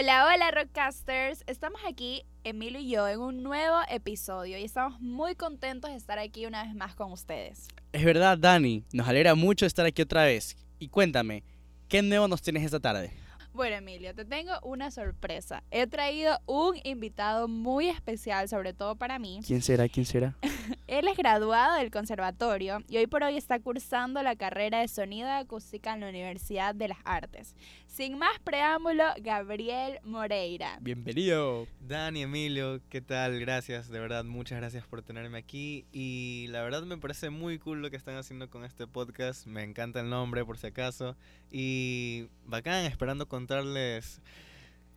Hola, 0.00 0.24
hola 0.32 0.50
Rockcasters. 0.50 1.44
Estamos 1.46 1.78
aquí, 1.86 2.22
Emilio 2.42 2.80
y 2.80 2.88
yo, 2.88 3.06
en 3.06 3.20
un 3.20 3.42
nuevo 3.42 3.76
episodio 3.90 4.56
y 4.56 4.64
estamos 4.64 4.98
muy 4.98 5.34
contentos 5.34 5.90
de 5.90 5.98
estar 5.98 6.18
aquí 6.18 6.46
una 6.46 6.64
vez 6.64 6.74
más 6.74 6.94
con 6.94 7.12
ustedes. 7.12 7.68
Es 7.92 8.02
verdad, 8.02 8.38
Dani, 8.38 8.82
nos 8.94 9.06
alegra 9.06 9.34
mucho 9.34 9.66
estar 9.66 9.84
aquí 9.84 10.00
otra 10.00 10.24
vez. 10.24 10.56
Y 10.78 10.88
cuéntame, 10.88 11.44
¿qué 11.86 12.00
nuevo 12.00 12.28
nos 12.28 12.40
tienes 12.40 12.64
esta 12.64 12.80
tarde? 12.80 13.12
Bueno, 13.52 13.76
Emilio, 13.76 14.14
te 14.14 14.24
tengo 14.24 14.52
una 14.62 14.92
sorpresa. 14.92 15.64
He 15.72 15.88
traído 15.88 16.38
un 16.46 16.76
invitado 16.84 17.48
muy 17.48 17.88
especial, 17.88 18.48
sobre 18.48 18.72
todo 18.74 18.94
para 18.94 19.18
mí. 19.18 19.40
¿Quién 19.44 19.60
será? 19.60 19.88
¿Quién 19.88 20.06
será? 20.06 20.36
Él 20.86 21.08
es 21.08 21.16
graduado 21.16 21.76
del 21.76 21.90
conservatorio 21.90 22.78
y 22.88 22.98
hoy 22.98 23.08
por 23.08 23.24
hoy 23.24 23.36
está 23.36 23.58
cursando 23.58 24.22
la 24.22 24.36
carrera 24.36 24.80
de 24.80 24.88
sonido 24.88 25.28
y 25.28 25.32
acústica 25.32 25.92
en 25.94 26.00
la 26.00 26.08
Universidad 26.08 26.76
de 26.76 26.88
las 26.88 26.98
Artes. 27.04 27.56
Sin 27.86 28.18
más 28.18 28.38
preámbulo, 28.44 29.04
Gabriel 29.20 29.98
Moreira. 30.04 30.78
Bienvenido. 30.80 31.66
Dani, 31.80 32.22
Emilio, 32.22 32.80
¿qué 32.88 33.00
tal? 33.00 33.40
Gracias, 33.40 33.88
de 33.88 33.98
verdad, 33.98 34.24
muchas 34.24 34.58
gracias 34.58 34.86
por 34.86 35.02
tenerme 35.02 35.38
aquí. 35.38 35.86
Y 35.92 36.46
la 36.50 36.62
verdad 36.62 36.82
me 36.82 36.98
parece 36.98 37.30
muy 37.30 37.58
cool 37.58 37.82
lo 37.82 37.90
que 37.90 37.96
están 37.96 38.16
haciendo 38.16 38.48
con 38.48 38.64
este 38.64 38.86
podcast. 38.86 39.46
Me 39.46 39.64
encanta 39.64 40.00
el 40.00 40.08
nombre, 40.08 40.44
por 40.44 40.56
si 40.56 40.68
acaso. 40.68 41.16
Y 41.50 42.26
bacán, 42.46 42.84
esperando 42.84 43.26
contarles 43.26 44.20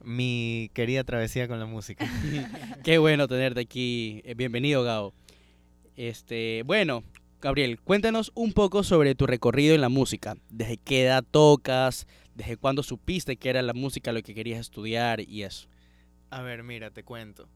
mi 0.04 0.70
querida 0.74 1.04
travesía 1.04 1.48
con 1.48 1.60
la 1.60 1.66
música. 1.66 2.06
Qué 2.84 2.98
bueno 2.98 3.28
tenerte 3.28 3.62
aquí. 3.62 4.22
Eh, 4.26 4.36
Bienvenido, 4.36 4.84
Gao. 4.84 5.14
Este, 5.96 6.64
bueno, 6.66 7.04
Gabriel, 7.42 7.80
cuéntanos 7.80 8.32
un 8.36 8.54
poco 8.54 8.84
sobre 8.84 9.16
tu 9.16 9.26
recorrido 9.26 9.74
en 9.74 9.82
la 9.82 9.90
música. 9.90 10.36
¿Desde 10.50 10.78
qué 10.78 11.04
edad 11.04 11.24
tocas? 11.30 12.08
¿Desde 12.36 12.58
cuándo 12.58 12.84
supiste 12.84 13.38
que 13.38 13.50
era 13.50 13.62
la 13.62 13.74
música 13.74 14.12
lo 14.12 14.22
que 14.22 14.36
querías 14.36 14.60
estudiar 14.60 15.22
y 15.22 15.44
eso? 15.44 15.68
A 16.30 16.42
ver, 16.42 16.64
mira, 16.64 16.92
te 16.92 17.04
cuento. 17.04 17.48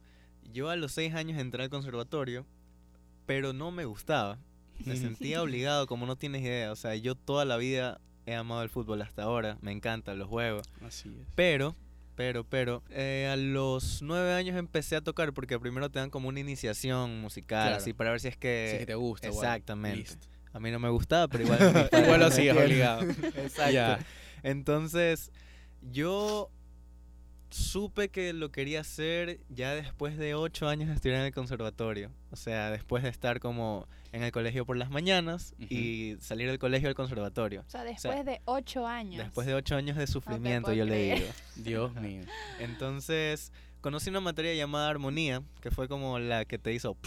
Yo 0.52 0.70
a 0.70 0.76
los 0.76 0.92
seis 0.92 1.14
años 1.14 1.40
entré 1.40 1.64
al 1.64 1.70
conservatorio, 1.70 2.46
pero 3.26 3.54
no 3.54 3.72
me 3.72 3.86
gustaba. 3.86 4.40
Me 4.86 4.96
sentía 4.98 5.42
obligado, 5.42 5.88
como 5.88 6.06
no 6.06 6.16
tienes 6.16 6.42
idea. 6.42 6.72
O 6.72 6.76
sea, 6.76 6.96
yo 6.96 7.16
toda 7.16 7.46
la 7.46 7.58
vida 7.58 8.00
he 8.28 8.36
amado 8.36 8.62
el 8.62 8.70
fútbol 8.70 9.02
hasta 9.02 9.24
ahora. 9.24 9.58
Me 9.62 9.72
encanta, 9.72 10.14
los 10.14 10.28
juegos. 10.28 10.68
Así 10.86 11.10
es. 11.10 11.28
Pero, 11.34 11.76
pero, 12.16 12.44
pero, 12.44 12.84
eh, 12.92 13.28
a 13.32 13.36
los 13.36 14.02
nueve 14.04 14.34
años 14.34 14.56
empecé 14.58 14.96
a 14.98 15.02
tocar 15.02 15.34
porque 15.34 15.58
primero 15.60 15.90
te 15.90 15.98
dan 16.00 16.10
como 16.12 16.28
una 16.30 16.40
iniciación 16.40 17.20
musical, 17.22 17.64
Claro. 17.70 17.78
así 17.78 17.94
para 17.94 18.12
ver 18.12 18.20
si 18.20 18.28
es 18.28 18.38
que... 18.38 18.76
Que 18.80 18.86
te 18.86 18.96
gusta. 18.96 19.28
igual. 19.28 19.46
Exactamente. 19.46 19.98
Listo. 20.00 20.28
A 20.54 20.60
mí 20.60 20.70
no 20.72 20.80
me 20.80 20.90
gustaba, 20.90 21.28
pero 21.28 21.44
igual... 21.46 21.60
Igual 22.06 22.20
lo 22.20 22.30
sigues 22.32 22.56
obligado. 22.58 23.02
Exacto. 23.36 23.72
Ya. 23.72 24.00
Entonces, 24.44 25.32
yo 25.82 26.50
supe 27.50 28.10
que 28.10 28.34
lo 28.34 28.52
quería 28.52 28.82
hacer 28.82 29.40
ya 29.50 29.74
después 29.74 30.18
de 30.18 30.36
ocho 30.36 30.68
años 30.68 30.90
de 30.90 30.96
estudiar 30.96 31.20
en 31.20 31.28
el 31.28 31.34
conservatorio. 31.34 32.12
O 32.32 32.36
sea, 32.36 32.72
después 32.72 33.04
de 33.04 33.10
estar 33.10 33.40
como 33.40 33.88
en 34.12 34.24
el 34.24 34.32
colegio 34.32 34.66
por 34.66 34.78
las 34.78 34.90
mañanas 34.90 35.54
y 35.60 36.16
salir 36.20 36.50
del 36.50 36.60
colegio 36.60 36.90
al 36.90 36.96
conservatorio. 36.96 37.64
O 37.68 37.70
sea, 37.70 37.84
después 37.84 38.26
de 38.26 38.42
ocho 38.46 38.88
años. 38.88 39.24
Después 39.24 39.48
de 39.48 39.54
ocho 39.54 39.76
años 39.76 39.98
de 39.98 40.08
sufrimiento, 40.08 40.74
yo 40.74 40.86
le 40.86 41.16
digo. 41.16 41.28
Dios 41.56 41.94
mío. 41.96 42.24
Entonces, 42.60 43.52
conocí 43.82 44.10
una 44.10 44.22
materia 44.22 44.54
llamada 44.54 44.90
armonía, 44.90 45.44
que 45.62 45.72
fue 45.72 45.88
como 45.88 46.20
la 46.20 46.46
que 46.46 46.58
te 46.58 46.74
hizo 46.74 46.98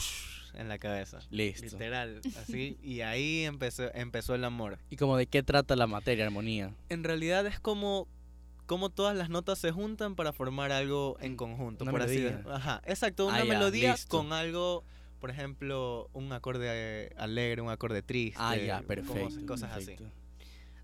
en 0.54 0.68
la 0.68 0.78
cabeza. 0.78 1.20
Listo. 1.30 1.64
Literal, 1.64 2.20
así. 2.38 2.78
Y 2.82 3.02
ahí 3.02 3.44
empezó, 3.44 3.92
empezó 3.94 4.34
el 4.34 4.44
amor. 4.44 4.78
¿Y 4.90 4.96
como 4.96 5.16
de 5.16 5.26
qué 5.26 5.42
trata 5.42 5.76
la 5.76 5.86
materia, 5.86 6.24
armonía? 6.24 6.72
En 6.88 7.04
realidad 7.04 7.46
es 7.46 7.60
como, 7.60 8.08
como 8.70 8.88
todas 8.88 9.16
las 9.16 9.28
notas 9.30 9.58
se 9.58 9.72
juntan 9.72 10.14
para 10.14 10.32
formar 10.32 10.70
algo 10.70 11.16
en 11.20 11.32
Mm, 11.32 11.36
conjunto. 11.36 11.82
una 11.82 11.90
por 11.90 12.02
así 12.02 12.18
melodía. 12.18 12.36
de- 12.38 12.52
Ajá, 12.54 12.80
exacto, 12.86 13.26
una 13.26 13.38
Ah, 13.40 13.44
melodía 13.44 13.96
con 14.06 14.32
algo, 14.32 14.84
por 15.18 15.28
ejemplo, 15.30 16.08
un 16.12 16.32
acorde 16.32 17.12
alegre, 17.16 17.62
un 17.62 17.68
acorde 17.70 18.00
triste. 18.02 18.38
Ah, 18.40 18.56
ya, 18.56 18.80
perfecto. 18.82 19.44
Cosas 19.44 19.72
perfecto. 19.74 20.04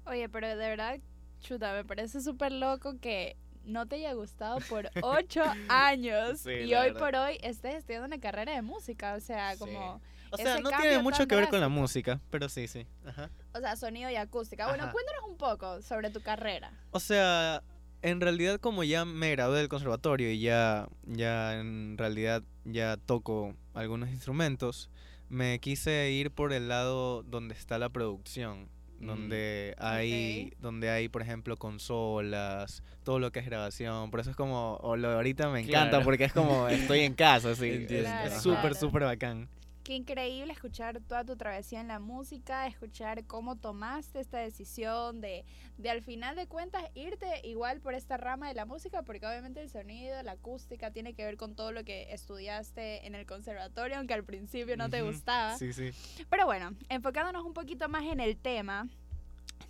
Oye, 0.04 0.28
pero 0.28 0.48
de 0.48 0.56
verdad, 0.56 0.98
chuta, 1.40 1.72
me 1.74 1.84
parece 1.84 2.20
súper 2.20 2.50
loco 2.50 2.98
que 3.00 3.36
no 3.64 3.86
te 3.86 3.94
haya 3.96 4.14
gustado 4.14 4.58
por 4.68 4.90
ocho 5.04 5.44
años 5.68 6.40
Sí, 6.40 6.50
y 6.50 6.74
hoy 6.74 6.88
verdad. 6.90 6.98
por 6.98 7.14
hoy 7.14 7.38
estés 7.40 7.76
estudiando 7.76 8.06
una 8.08 8.18
carrera 8.18 8.52
de 8.52 8.62
música. 8.62 9.14
O 9.14 9.20
sea, 9.20 9.52
Sí. 9.52 9.60
como, 9.60 10.00
O 10.32 10.36
sea, 10.36 10.58
no 10.58 10.70
tiene 10.70 10.98
mucho 10.98 11.28
que 11.28 11.36
ver 11.36 11.48
con 11.48 11.60
la 11.60 11.68
música, 11.68 12.20
pero 12.30 12.48
sí, 12.48 12.66
sí. 12.66 12.84
Ajá. 13.06 13.30
o 13.54 13.60
sea, 13.60 13.76
sonido 13.76 14.10
y 14.10 14.16
acústica. 14.16 14.66
Bueno, 14.66 14.82
Ajá. 14.84 14.92
cuéntanos 14.92 15.22
un 15.30 15.36
poco 15.36 15.80
sobre 15.82 16.10
tu 16.10 16.20
carrera. 16.20 16.72
O 16.90 16.98
sea, 17.00 17.62
en 18.08 18.20
realidad 18.20 18.60
como 18.60 18.84
ya 18.84 19.04
me 19.04 19.30
gradué 19.32 19.58
del 19.58 19.68
conservatorio 19.68 20.30
y 20.30 20.40
ya, 20.40 20.88
ya 21.06 21.58
en 21.58 21.96
realidad 21.98 22.42
ya 22.64 22.96
toco 22.96 23.54
algunos 23.74 24.10
instrumentos, 24.10 24.90
me 25.28 25.58
quise 25.58 26.10
ir 26.12 26.30
por 26.30 26.52
el 26.52 26.68
lado 26.68 27.22
donde 27.24 27.54
está 27.54 27.78
la 27.78 27.88
producción, 27.88 28.68
Mm. 28.98 29.06
donde 29.08 29.74
hay, 29.78 30.54
donde 30.58 30.88
hay, 30.88 31.08
por 31.10 31.20
ejemplo, 31.20 31.58
consolas, 31.58 32.82
todo 33.04 33.18
lo 33.18 33.30
que 33.30 33.40
es 33.40 33.46
grabación. 33.46 34.10
Por 34.10 34.20
eso 34.20 34.30
es 34.30 34.36
como, 34.36 34.76
o 34.76 34.96
lo 34.96 35.10
de 35.10 35.14
ahorita 35.16 35.50
me 35.50 35.60
encanta 35.60 35.90
Claro. 35.90 36.04
porque 36.06 36.24
es 36.24 36.32
como 36.32 36.66
estoy 36.68 37.00
en 37.00 37.12
casa, 37.14 37.50
así. 37.52 37.68
Entiendo. 37.68 38.08
Es 38.24 38.40
súper, 38.42 38.60
claro. 38.60 38.74
súper 38.76 39.02
bacán. 39.02 39.48
Qué 39.86 39.94
increíble 39.94 40.52
escuchar 40.52 41.00
toda 41.00 41.22
tu 41.22 41.36
travesía 41.36 41.80
en 41.80 41.86
la 41.86 42.00
música, 42.00 42.66
escuchar 42.66 43.24
cómo 43.24 43.54
tomaste 43.54 44.18
esta 44.18 44.38
decisión 44.38 45.20
de, 45.20 45.44
de 45.78 45.90
al 45.90 46.02
final 46.02 46.34
de 46.34 46.48
cuentas 46.48 46.82
irte 46.96 47.40
igual 47.44 47.80
por 47.80 47.94
esta 47.94 48.16
rama 48.16 48.48
de 48.48 48.54
la 48.54 48.64
música, 48.64 49.02
porque 49.02 49.24
obviamente 49.24 49.62
el 49.62 49.70
sonido, 49.70 50.20
la 50.24 50.32
acústica 50.32 50.90
tiene 50.90 51.14
que 51.14 51.24
ver 51.24 51.36
con 51.36 51.54
todo 51.54 51.70
lo 51.70 51.84
que 51.84 52.12
estudiaste 52.12 53.06
en 53.06 53.14
el 53.14 53.26
conservatorio, 53.26 53.98
aunque 53.98 54.14
al 54.14 54.24
principio 54.24 54.76
no 54.76 54.90
te 54.90 55.02
gustaba. 55.02 55.56
Sí, 55.56 55.72
sí. 55.72 55.92
Pero 56.28 56.46
bueno, 56.46 56.74
enfocándonos 56.88 57.44
un 57.44 57.54
poquito 57.54 57.88
más 57.88 58.06
en 58.06 58.18
el 58.18 58.36
tema 58.36 58.88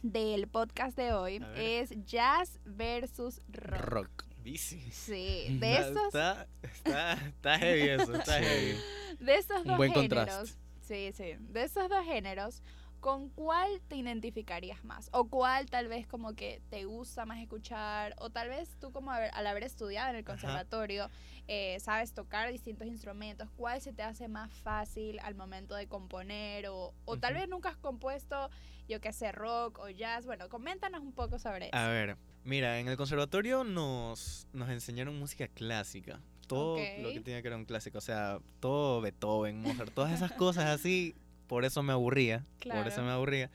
del 0.00 0.48
podcast 0.48 0.96
de 0.96 1.12
hoy, 1.12 1.44
es 1.56 1.90
jazz 2.06 2.58
versus 2.64 3.42
rock. 3.48 3.80
Rock. 3.82 4.26
Bici. 4.42 4.80
Sí, 4.92 5.58
de 5.60 5.78
estos, 5.78 6.06
Está, 6.06 6.46
está, 6.62 7.12
está 7.14 7.58
heavy 7.58 7.88
eso, 7.90 8.14
está 8.14 8.38
Sí. 8.38 8.44
heavy. 8.46 8.78
De 9.18 9.36
estos 9.36 9.62
Un 9.62 9.68
dos 9.68 9.76
buen 9.76 9.92
géneros. 9.92 10.26
contraste. 10.26 10.58
Sí, 10.82 11.10
sí. 11.12 11.34
De 11.52 11.64
esos 11.64 11.88
dos 11.88 12.04
géneros, 12.04 12.62
¿con 13.00 13.28
cuál 13.30 13.80
te 13.88 13.96
identificarías 13.96 14.84
más? 14.84 15.08
¿O 15.12 15.28
cuál 15.28 15.66
tal 15.68 15.88
vez 15.88 16.06
como 16.06 16.34
que 16.34 16.62
te 16.70 16.84
gusta 16.84 17.26
más 17.26 17.38
escuchar? 17.40 18.14
O 18.18 18.30
tal 18.30 18.48
vez 18.48 18.76
tú 18.80 18.92
como 18.92 19.10
haber- 19.10 19.30
al 19.34 19.46
haber 19.46 19.64
estudiado 19.64 20.10
en 20.10 20.16
el 20.16 20.24
conservatorio, 20.24 21.08
eh, 21.48 21.78
sabes 21.80 22.14
tocar 22.14 22.50
distintos 22.50 22.86
instrumentos, 22.86 23.48
¿cuál 23.56 23.80
se 23.80 23.92
te 23.92 24.02
hace 24.02 24.28
más 24.28 24.52
fácil 24.52 25.18
al 25.20 25.34
momento 25.34 25.74
de 25.74 25.86
componer? 25.88 26.68
O, 26.68 26.94
o 27.04 27.16
tal 27.18 27.34
vez 27.34 27.48
nunca 27.48 27.68
has 27.70 27.76
compuesto, 27.76 28.48
yo 28.88 29.00
qué 29.00 29.12
sé, 29.12 29.32
rock 29.32 29.78
o 29.80 29.88
jazz. 29.90 30.24
Bueno, 30.26 30.48
coméntanos 30.48 31.00
un 31.02 31.12
poco 31.12 31.38
sobre 31.40 31.66
eso. 31.68 31.76
A 31.76 31.88
ver, 31.88 32.16
mira, 32.44 32.78
en 32.78 32.86
el 32.88 32.96
conservatorio 32.96 33.64
nos, 33.64 34.46
nos 34.52 34.68
enseñaron 34.70 35.18
música 35.18 35.48
clásica. 35.48 36.20
Todo 36.46 36.78
lo 37.00 37.12
que 37.12 37.20
tenía 37.20 37.42
que 37.42 37.48
ver 37.48 37.58
un 37.58 37.64
clásico. 37.64 37.98
O 37.98 38.02
sea, 38.02 38.38
todo 38.60 39.00
Beethoven, 39.00 39.60
Mozart, 39.60 39.92
todas 39.92 40.12
esas 40.12 40.32
cosas 40.32 40.66
así. 40.66 41.14
Por 41.46 41.64
eso 41.64 41.82
me 41.82 41.92
aburría. 41.92 42.44
Por 42.62 42.86
eso 42.86 43.02
me 43.02 43.10
aburría. 43.10 43.50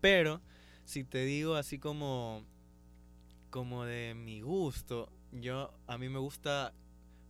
Pero, 0.00 0.40
si 0.84 1.04
te 1.04 1.24
digo 1.24 1.54
así 1.56 1.78
como. 1.78 2.44
Como 3.50 3.84
de 3.84 4.14
mi 4.14 4.40
gusto, 4.42 5.10
yo. 5.32 5.72
A 5.86 5.98
mí 5.98 6.08
me 6.08 6.18
gusta 6.18 6.72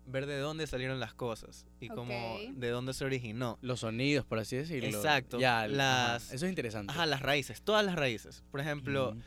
ver 0.07 0.27
de 0.27 0.39
dónde 0.39 0.67
salieron 0.67 1.01
las 1.01 1.15
cosas. 1.15 1.67
Y 1.81 1.89
como 1.89 2.13
de 2.53 2.69
dónde 2.71 2.93
se 2.95 3.05
originó. 3.05 3.59
Los 3.63 3.81
sonidos, 3.81 4.27
por 4.27 4.39
así 4.39 4.57
decirlo. 4.57 4.89
Exacto, 4.89 5.39
Ya, 5.39 5.63
ajá, 5.63 6.17
Eso 6.17 6.35
es 6.47 6.51
interesante. 6.51 6.93
Ajá, 6.93 7.07
las 7.07 7.21
raíces, 7.23 7.63
todas 7.63 7.85
las 7.85 7.95
raíces. 7.95 8.43
Por 8.51 8.61
ejemplo, 8.61 9.15
Mm. 9.15 9.21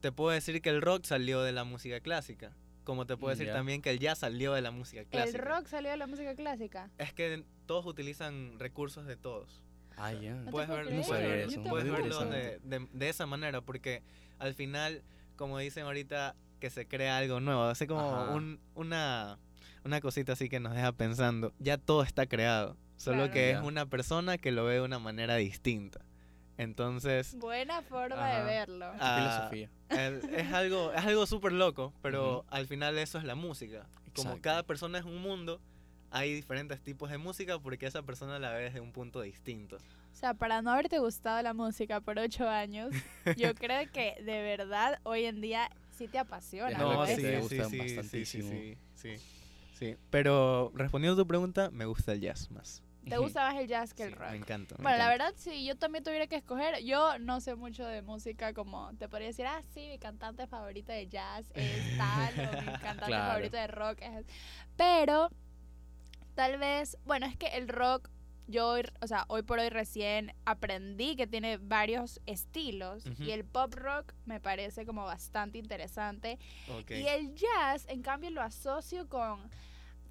te 0.00 0.12
puedo 0.12 0.30
decir 0.30 0.60
que 0.62 0.70
el 0.70 0.82
rock 0.82 1.04
salió 1.04 1.42
de 1.42 1.52
la 1.52 1.64
música 1.64 2.00
clásica. 2.00 2.52
Como 2.84 3.06
te 3.06 3.16
puedo 3.16 3.34
decir 3.34 3.52
también 3.52 3.80
que 3.82 3.90
el 3.90 3.98
jazz 3.98 4.18
salió 4.18 4.52
de 4.52 4.60
la 4.60 4.70
música 4.70 5.04
clásica. 5.04 5.38
¿El 5.38 5.44
rock 5.44 5.66
salió 5.66 5.90
de 5.90 5.96
la 5.96 6.06
música 6.06 6.34
clásica? 6.34 6.90
Es 6.98 7.12
que 7.14 7.44
todos 7.66 7.86
utilizan 7.86 8.58
recursos 8.58 9.06
de 9.06 9.16
todos. 9.16 9.62
Ah, 9.96 10.12
ya. 10.12 10.36
Puedes 10.50 10.68
ver, 10.68 10.92
no 10.92 11.02
sabía 11.04 11.46
puedes, 11.68 11.90
verlo 11.90 11.96
de, 11.96 12.02
interesante. 12.02 12.60
de- 12.62 12.88
de 12.92 13.08
esa 13.08 13.26
manera, 13.26 13.60
porque 13.62 14.02
al 14.38 14.54
final, 14.54 15.02
como 15.36 15.58
dicen 15.58 15.84
ahorita, 15.84 16.34
que 16.60 16.68
se 16.70 16.86
crea 16.86 17.16
algo 17.18 17.40
nuevo, 17.40 17.62
así 17.64 17.86
como 17.86 18.32
un- 18.34 18.60
una, 18.74 19.38
una 19.84 20.00
cosita 20.00 20.32
así 20.32 20.48
que 20.48 20.60
nos 20.60 20.74
deja 20.74 20.92
pensando, 20.92 21.52
ya 21.58 21.78
todo 21.78 22.02
está 22.02 22.26
creado, 22.26 22.76
solo 22.96 23.18
Claro. 23.18 23.32
que 23.32 23.50
es 23.52 23.60
una 23.60 23.86
persona 23.86 24.36
que 24.36 24.50
lo 24.50 24.64
ve 24.64 24.74
de 24.74 24.80
una 24.80 24.98
manera 24.98 25.36
distinta. 25.36 26.00
Entonces, 26.56 27.36
Buena 27.38 27.82
forma 27.82 28.26
de 28.28 28.32
Ajá. 28.36 28.44
verlo. 28.44 28.86
Ah, 29.00 29.48
Filosofía. 29.50 29.70
el- 29.90 30.34
es 30.34 30.52
algo 30.52 30.92
es 30.92 31.04
algo 31.04 31.26
súper 31.26 31.52
loco, 31.52 31.92
pero 32.02 32.44
al 32.48 32.66
final 32.66 32.96
eso 32.98 33.18
es 33.18 33.24
la 33.24 33.34
música. 33.34 33.86
Como 34.14 34.28
Exacto. 34.30 34.42
cada 34.42 34.62
persona 34.62 34.98
es 34.98 35.04
un 35.04 35.20
mundo, 35.20 35.60
hay 36.10 36.32
diferentes 36.32 36.80
tipos 36.80 37.10
de 37.10 37.18
música 37.18 37.58
porque 37.58 37.86
esa 37.86 38.02
persona 38.02 38.38
la 38.38 38.52
ve 38.52 38.62
desde 38.64 38.80
un 38.80 38.92
punto 38.92 39.20
distinto. 39.20 39.76
O 40.12 40.16
sea, 40.16 40.32
para 40.34 40.62
no 40.62 40.70
haberte 40.70 41.00
gustado 41.00 41.42
la 41.42 41.54
música 41.54 42.00
por 42.00 42.18
ocho 42.20 42.48
años, 42.48 42.92
yo 43.36 43.54
creo 43.56 43.90
que 43.92 44.14
de 44.22 44.42
verdad 44.42 45.00
hoy 45.02 45.24
en 45.24 45.40
día 45.40 45.68
sí 45.90 46.06
te 46.06 46.18
apasiona. 46.18 46.78
No, 46.78 46.92
¿no? 46.94 47.06
sí, 47.06 47.12
Es- 47.12 47.18
te 47.22 47.34
sí, 47.34 47.40
gustan 47.40 47.70
sí, 47.70 47.80
sí, 47.80 47.96
bastantísimo. 47.96 48.48
Sí, 48.50 48.78
sí, 48.94 49.16
sí, 49.18 49.24
sí. 49.74 49.96
Pero 50.10 50.70
respondiendo 50.76 51.20
a 51.20 51.24
tu 51.24 51.26
pregunta, 51.26 51.70
me 51.72 51.84
gusta 51.84 52.12
el 52.12 52.20
jazz 52.20 52.48
más. 52.52 52.80
¿Te 53.08 53.18
gusta 53.18 53.42
más 53.48 53.56
el 53.60 53.66
jazz 53.68 53.94
que 53.94 54.04
el 54.04 54.10
Sí, 54.10 54.14
rock? 54.16 54.30
Me 54.30 54.36
encanta. 54.36 54.74
me 54.78 54.82
Bueno, 54.82 54.98
la 54.98 55.04
encanta. 55.06 55.24
verdad, 55.24 55.38
si 55.40 55.64
yo 55.66 55.76
también 55.76 56.04
tuviera 56.04 56.26
que 56.26 56.36
escoger, 56.36 56.82
yo 56.84 57.18
no 57.18 57.40
sé 57.40 57.54
mucho 57.54 57.84
de 57.86 58.02
música, 58.02 58.52
como 58.54 58.92
te 58.96 59.08
podría 59.08 59.28
decir, 59.28 59.46
ah, 59.46 59.62
sí, 59.72 59.88
mi 59.88 59.98
cantante 59.98 60.46
favorito 60.46 60.92
de 60.92 61.06
jazz 61.08 61.46
es 61.54 61.96
tal, 61.96 62.34
o 62.48 62.60
mi 62.60 62.66
cantante 62.78 63.06
Claro. 63.06 63.28
favorito 63.28 63.56
de 63.56 63.66
rock 63.66 63.98
es... 64.00 64.26
Pero, 64.76 65.30
tal 66.34 66.58
vez, 66.58 66.98
bueno, 67.04 67.26
es 67.26 67.36
que 67.36 67.46
el 67.48 67.68
rock, 67.68 68.10
yo, 68.46 68.68
hoy- 68.68 68.82
o 69.00 69.06
sea, 69.06 69.24
hoy 69.28 69.42
por 69.42 69.58
hoy 69.58 69.68
recién 69.70 70.34
aprendí 70.44 71.16
que 71.16 71.26
tiene 71.26 71.56
varios 71.58 72.20
estilos, 72.26 73.06
Ujú. 73.06 73.22
y 73.22 73.30
el 73.30 73.44
pop 73.44 73.72
rock 73.74 74.12
me 74.26 74.40
parece 74.40 74.84
como 74.84 75.04
bastante 75.04 75.58
interesante, 75.58 76.38
Ok. 76.68 76.90
y 76.90 77.06
el 77.06 77.34
jazz, 77.34 77.86
en 77.88 78.02
cambio, 78.02 78.30
lo 78.30 78.42
asocio 78.42 79.08
con... 79.08 79.50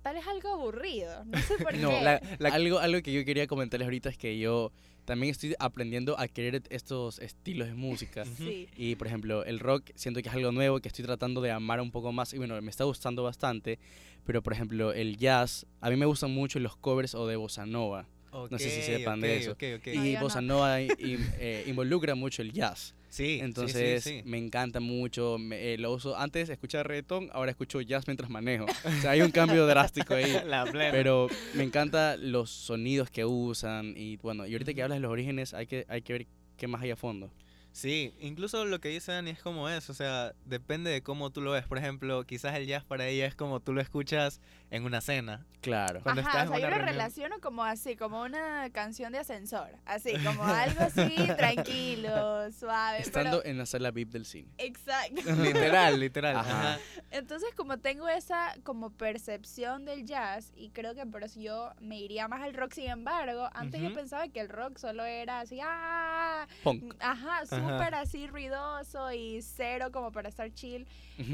Tal 0.04 0.16
vez 0.16 0.28
algo 0.28 0.50
aburrido, 0.50 1.24
no 1.26 1.38
sé 1.42 1.58
por 1.58 1.74
No, 1.78 1.90
qué. 1.90 2.02
la- 2.40 2.50
algo, 2.54 2.80
algo 2.80 3.02
que 3.02 3.12
yo 3.14 3.24
quería 3.26 3.48
comentarles 3.48 3.86
ahorita 3.88 4.10
es 4.10 4.18
que 4.18 4.38
yo 4.38 4.72
también 5.06 5.32
estoy 5.32 5.56
aprendiendo 5.60 6.18
a 6.20 6.28
querer 6.28 6.62
estos 6.70 7.20
estilos 7.20 7.68
de 7.68 7.74
música. 7.74 8.26
Sí. 8.26 8.68
Y 8.78 8.96
por 8.96 9.08
ejemplo, 9.08 9.44
el 9.46 9.60
rock 9.60 9.90
siento 9.96 10.22
que 10.22 10.30
es 10.30 10.36
algo 10.36 10.52
nuevo 10.52 10.80
que 10.80 10.88
estoy 10.90 11.04
tratando 11.06 11.42
de 11.42 11.52
amar 11.52 11.82
un 11.82 11.92
poco 11.92 12.12
más 12.12 12.34
y 12.34 12.38
bueno, 12.38 12.62
me 12.62 12.70
está 12.70 12.84
gustando 12.84 13.24
bastante. 13.24 13.80
Pero 14.26 14.42
por 14.44 14.54
ejemplo, 14.54 14.94
el 14.94 15.18
jazz, 15.18 15.66
a 15.82 15.90
mí 15.90 15.96
me 15.98 16.06
gustan 16.06 16.32
mucho 16.32 16.60
los 16.60 16.76
covers 16.78 17.16
o 17.16 17.28
de 17.28 17.36
bossa 17.36 17.66
nova. 17.66 18.06
No 18.50 18.60
sé 18.60 18.70
si 18.70 18.82
sepan 18.82 19.22
de 19.22 19.38
eso. 19.38 19.52
ok, 19.52 19.64
ok. 19.78 19.88
No, 19.96 20.06
y 20.06 20.14
yo 20.14 20.20
bossa 20.20 20.42
no. 20.42 20.56
nova 20.56 20.82
eh, 20.82 21.64
involucra 21.68 22.16
mucho 22.16 22.42
el 22.42 22.52
jazz. 22.52 22.94
Sí, 23.10 23.36
sí, 23.36 23.40
Entonces 23.42 24.04
sí, 24.04 24.10
sí. 24.10 24.22
me 24.26 24.40
encanta 24.40 24.80
mucho, 24.80 25.38
me- 25.38 25.74
eh, 25.74 25.78
lo 25.78 25.94
uso. 25.94 26.18
Antes 26.18 26.50
escuchaba 26.50 26.84
reggaetón, 26.84 27.30
ahora 27.32 27.52
escucho 27.52 27.80
jazz 27.80 28.08
mientras 28.08 28.28
manejo. 28.32 28.66
O 28.66 29.02
sea, 29.02 29.12
hay 29.12 29.22
un 29.22 29.30
cambio 29.30 29.68
drástico 29.68 30.16
ahí. 30.16 30.36
La 30.48 30.66
plena. 30.66 30.92
Pero 30.92 31.28
me 31.54 31.64
encanta 31.64 32.18
los 32.18 32.50
sonidos 32.50 33.12
que 33.12 33.24
usan 33.24 33.94
y 33.96 34.18
bueno, 34.18 34.48
y 34.48 34.54
ahorita 34.54 34.74
que 34.74 34.82
hablas 34.82 34.98
de 34.98 35.02
los 35.02 35.12
orígenes 35.12 35.54
hay 35.54 35.68
que, 35.68 35.86
hay 35.90 36.02
que 36.02 36.14
ver 36.14 36.28
qué 36.58 36.66
más 36.68 36.82
hay 36.82 36.90
a 36.90 36.96
fondo. 36.96 37.30
Sí, 37.72 38.14
incluso 38.22 38.66
lo 38.66 38.80
que 38.80 38.90
dice 38.90 39.12
Dani 39.12 39.32
es 39.32 39.40
como 39.42 39.68
es, 39.68 39.90
o 39.90 39.96
sea, 39.96 40.34
depende 40.46 40.92
de 40.92 41.02
cómo 41.02 41.32
tú 41.32 41.42
lo 41.42 41.52
ves. 41.52 41.66
Por 41.66 41.80
ejemplo, 41.80 42.24
quizás 42.24 42.56
el 42.56 42.68
jazz 42.68 42.84
para 42.84 43.08
ella 43.08 43.26
es 43.26 43.34
como 43.36 43.60
tú 43.62 43.74
lo 43.74 43.82
escuchas 43.82 44.42
en 44.74 44.86
una 44.86 45.02
cena. 45.02 45.46
Claro. 45.62 46.02
Cuando 46.02 46.22
Ajá, 46.22 46.30
estás 46.32 46.46
o 46.48 46.48
sea, 46.50 46.58
en 46.58 46.62
yo 46.64 46.68
una 46.68 46.76
lo 46.78 46.84
reunión. 46.84 46.96
relaciono 47.08 47.40
como 47.40 47.64
así, 47.64 47.96
como 47.96 48.22
una 48.24 48.70
canción 48.72 49.14
de 49.14 49.20
ascensor, 49.20 49.70
así, 49.86 50.12
como 50.26 50.44
algo 50.44 50.82
así, 50.82 51.16
tranquilo, 51.38 52.52
suave. 52.52 53.00
Estando 53.00 53.40
pero- 53.42 53.46
en 53.52 53.58
la 53.60 53.66
sala 53.66 53.92
VIP 53.92 54.10
del 54.12 54.26
cine. 54.26 54.50
Exacto. 54.58 55.22
literal, 55.42 56.00
literal. 56.00 56.36
Ajá. 56.38 56.74
Ajá. 56.74 56.80
Entonces, 57.12 57.50
como 57.56 57.78
tengo 57.78 58.10
esa 58.10 58.56
como 58.64 58.90
percepción 58.90 59.86
del 59.86 60.06
jazz, 60.06 60.52
y 60.56 60.70
creo 60.72 60.96
que 60.96 61.06
por 61.06 61.24
eso 61.24 61.40
yo 61.40 61.72
me 61.80 62.00
iría 62.00 62.28
más 62.28 62.42
al 62.42 62.54
rock, 62.56 62.74
sin 62.74 62.90
embargo, 62.90 63.50
antes 63.54 63.80
yo 63.80 63.94
pensaba 63.94 64.28
que 64.30 64.40
el 64.40 64.50
rock 64.50 64.78
solo 64.80 65.06
era 65.06 65.40
así, 65.42 65.60
ah, 65.64 66.48
Punk. 66.64 66.96
ajá, 67.00 67.46
súper 67.46 67.96
así 67.96 68.28
ruidoso 68.28 69.12
y 69.14 69.42
cero 69.44 69.92
como 69.94 70.12
para 70.12 70.30
estar 70.30 70.52
chill. 70.52 70.88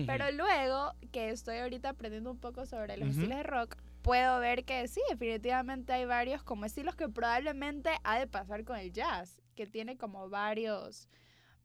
Pero 0.05 0.31
luego 0.31 0.93
que 1.11 1.29
estoy 1.29 1.57
ahorita 1.57 1.89
aprendiendo 1.89 2.31
un 2.31 2.39
poco 2.39 2.65
sobre 2.65 2.97
los 2.97 3.09
estilos 3.09 3.37
de 3.37 3.43
rock, 3.43 3.77
puedo 4.01 4.39
ver 4.39 4.65
que 4.65 4.87
sí, 4.87 5.01
definitivamente 5.09 5.93
hay 5.93 6.05
varios 6.05 6.43
como 6.43 6.65
estilos 6.65 6.95
que 6.95 7.09
probablemente 7.09 7.91
ha 8.03 8.19
de 8.19 8.27
pasar 8.27 8.63
con 8.63 8.77
el 8.77 8.91
jazz, 8.91 9.41
que 9.55 9.67
tiene 9.67 9.97
como 9.97 10.29
varios 10.29 11.07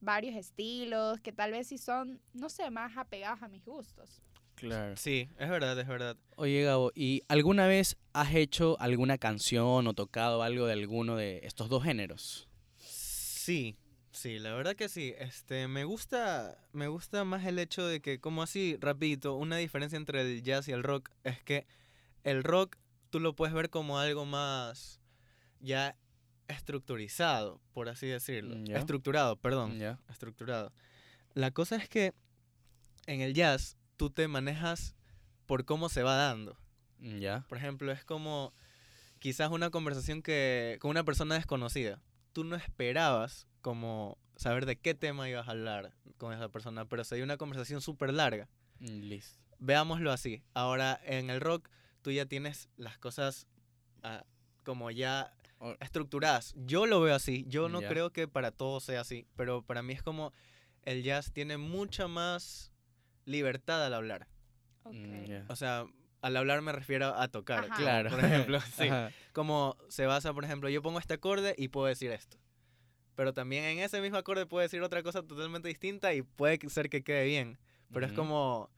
varios 0.01 0.37
estilos 0.37 1.21
que 1.21 1.33
tal 1.33 1.53
vez 1.53 1.69
sí 1.69 1.79
son, 1.79 2.21
no 2.35 2.49
sé, 2.49 2.71
más 2.71 2.97
apegados 2.97 3.43
a 3.43 3.49
mis 3.49 3.65
gustos. 3.65 4.23
Claro. 4.55 4.97
Sí, 4.97 5.29
es 5.39 5.49
verdad, 5.51 5.79
es 5.79 5.89
verdad. 5.89 6.17
Oye, 6.37 6.63
Gabo, 6.63 6.93
¿y 6.95 7.23
alguna 7.29 7.67
vez 7.67 7.97
has 8.13 8.35
hecho 8.35 8.77
alguna 8.81 9.19
canción 9.19 9.87
o 9.87 9.95
tocado 9.95 10.43
algo 10.43 10.67
de 10.67 10.73
alguno 10.75 11.17
de 11.17 11.41
estos 11.43 11.69
dos 11.69 11.83
géneros? 11.83 12.49
Sí, 12.77 13.77
sí, 14.15 14.39
la 14.39 14.55
verdad 14.55 14.77
que 14.77 14.89
sí. 14.89 15.15
Este, 15.19 15.69
me 15.69 15.85
gusta, 15.85 16.59
me 16.73 16.89
gusta 16.89 17.25
más 17.25 17.45
el 17.45 17.59
hecho 17.59 17.87
de 17.87 18.01
que, 18.01 18.21
como 18.21 18.43
así, 18.43 18.77
rapidito, 18.81 19.35
una 19.35 19.57
diferencia 19.57 19.97
entre 19.97 20.23
el 20.23 20.43
jazz 20.43 20.69
y 20.69 20.73
el 20.73 20.83
rock 20.83 21.11
es 21.25 21.43
que 21.43 21.67
el 22.23 22.43
rock 22.43 22.77
tú 23.11 23.21
lo 23.21 23.37
puedes 23.37 23.55
ver 23.55 23.71
como 23.71 23.99
algo 23.99 24.25
más 24.25 25.01
ya 25.61 25.97
estructurizado, 26.49 27.61
por 27.73 27.89
así 27.89 28.07
decirlo. 28.07 28.57
Mm. 28.57 28.77
Estructurado, 28.77 29.37
perdón. 29.37 29.81
Estructurado. 30.09 30.73
La 31.35 31.51
cosa 31.51 31.77
es 31.77 31.89
que 31.89 32.13
en 33.07 33.21
el 33.21 33.35
jazz 33.35 33.77
tú 33.97 34.11
te 34.11 34.29
manejas 34.29 34.95
por 35.47 35.65
cómo 35.65 35.89
se 35.89 36.03
va 36.03 36.17
dando. 36.17 36.59
Ya. 36.99 37.45
Por 37.49 37.59
ejemplo, 37.59 37.93
es 37.93 38.05
como 38.05 38.55
quizás 39.19 39.51
una 39.51 39.71
conversación 39.71 40.23
que 40.23 40.79
con 40.81 40.91
una 40.91 41.05
persona 41.05 41.35
desconocida. 41.35 42.03
Tú 42.33 42.45
no 42.45 42.57
esperabas 42.57 43.47
como 43.65 44.19
saber 44.37 44.67
de 44.67 44.77
qué 44.77 44.95
tema 44.95 45.27
ibas 45.27 45.49
a 45.49 45.53
hablar 45.53 45.95
con 46.19 46.35
esa 46.35 46.51
persona, 46.51 46.85
pero 46.85 47.03
se 47.03 47.15
dio 47.15 47.25
una 47.25 47.39
conversación 47.39 47.81
súper 47.81 48.13
larga. 48.13 48.47
Mm, 48.79 49.01
Listo. 49.09 49.41
Veámoslo 49.59 50.13
así. 50.13 50.43
Ahora, 50.53 51.01
en 51.03 51.31
el 51.31 51.41
rock, 51.41 51.71
tú 52.03 52.11
ya 52.11 52.27
tienes 52.27 52.69
las 52.77 52.99
cosas 52.99 53.47
ah, 54.03 54.23
como 54.65 54.91
ya 54.91 55.33
estructuradas. 55.81 56.53
Yo 56.59 56.85
lo 56.85 57.01
veo 57.01 57.15
así. 57.15 57.47
Yo 57.49 57.71
no 57.71 57.81
Ya. 57.81 57.89
creo 57.89 58.13
que 58.13 58.29
para 58.29 58.51
todos 58.51 58.85
sea 58.85 59.01
así, 59.01 59.27
pero 59.35 59.63
para 59.63 59.83
mí 59.83 59.95
es 59.95 60.03
como 60.03 60.35
el 60.83 61.03
jazz 61.03 61.33
tiene 61.33 61.57
mucha 61.57 62.07
más 62.07 62.71
libertad 63.25 63.83
al 63.87 63.95
hablar. 63.95 64.29
Mm, 64.85 65.25
ya. 65.25 65.47
O 65.49 65.57
sea, 65.57 65.87
al 66.21 66.37
hablar 66.37 66.61
me 66.61 66.73
refiero 66.73 67.15
a 67.15 67.29
tocar. 67.29 67.65
Ajá. 67.71 67.77
Claro. 67.77 68.11
Por 68.11 68.23
ejemplo, 68.23 68.61
sí. 68.77 68.89
Ajá. 68.89 69.11
Como 69.33 69.79
se 69.89 70.05
basa, 70.05 70.35
por 70.35 70.45
ejemplo, 70.45 70.69
yo 70.69 70.83
pongo 70.83 70.99
este 70.99 71.15
acorde 71.15 71.55
y 71.57 71.69
puedo 71.69 71.87
decir 71.87 72.11
esto. 72.11 72.37
Pero 73.15 73.33
también 73.33 73.65
en 73.65 73.79
ese 73.79 74.01
mismo 74.01 74.19
acorde 74.19 74.47
puedo 74.47 74.63
decir 74.63 74.83
otra 74.83 75.03
cosa 75.03 75.23
totalmente 75.23 75.69
distinta 75.69 76.13
y 76.15 76.23
puede 76.23 76.59
ser 76.69 76.89
que 76.89 77.03
quede 77.03 77.25
bien. 77.25 77.59
Pero 77.93 78.07
es 78.07 78.13
como... 78.13 78.71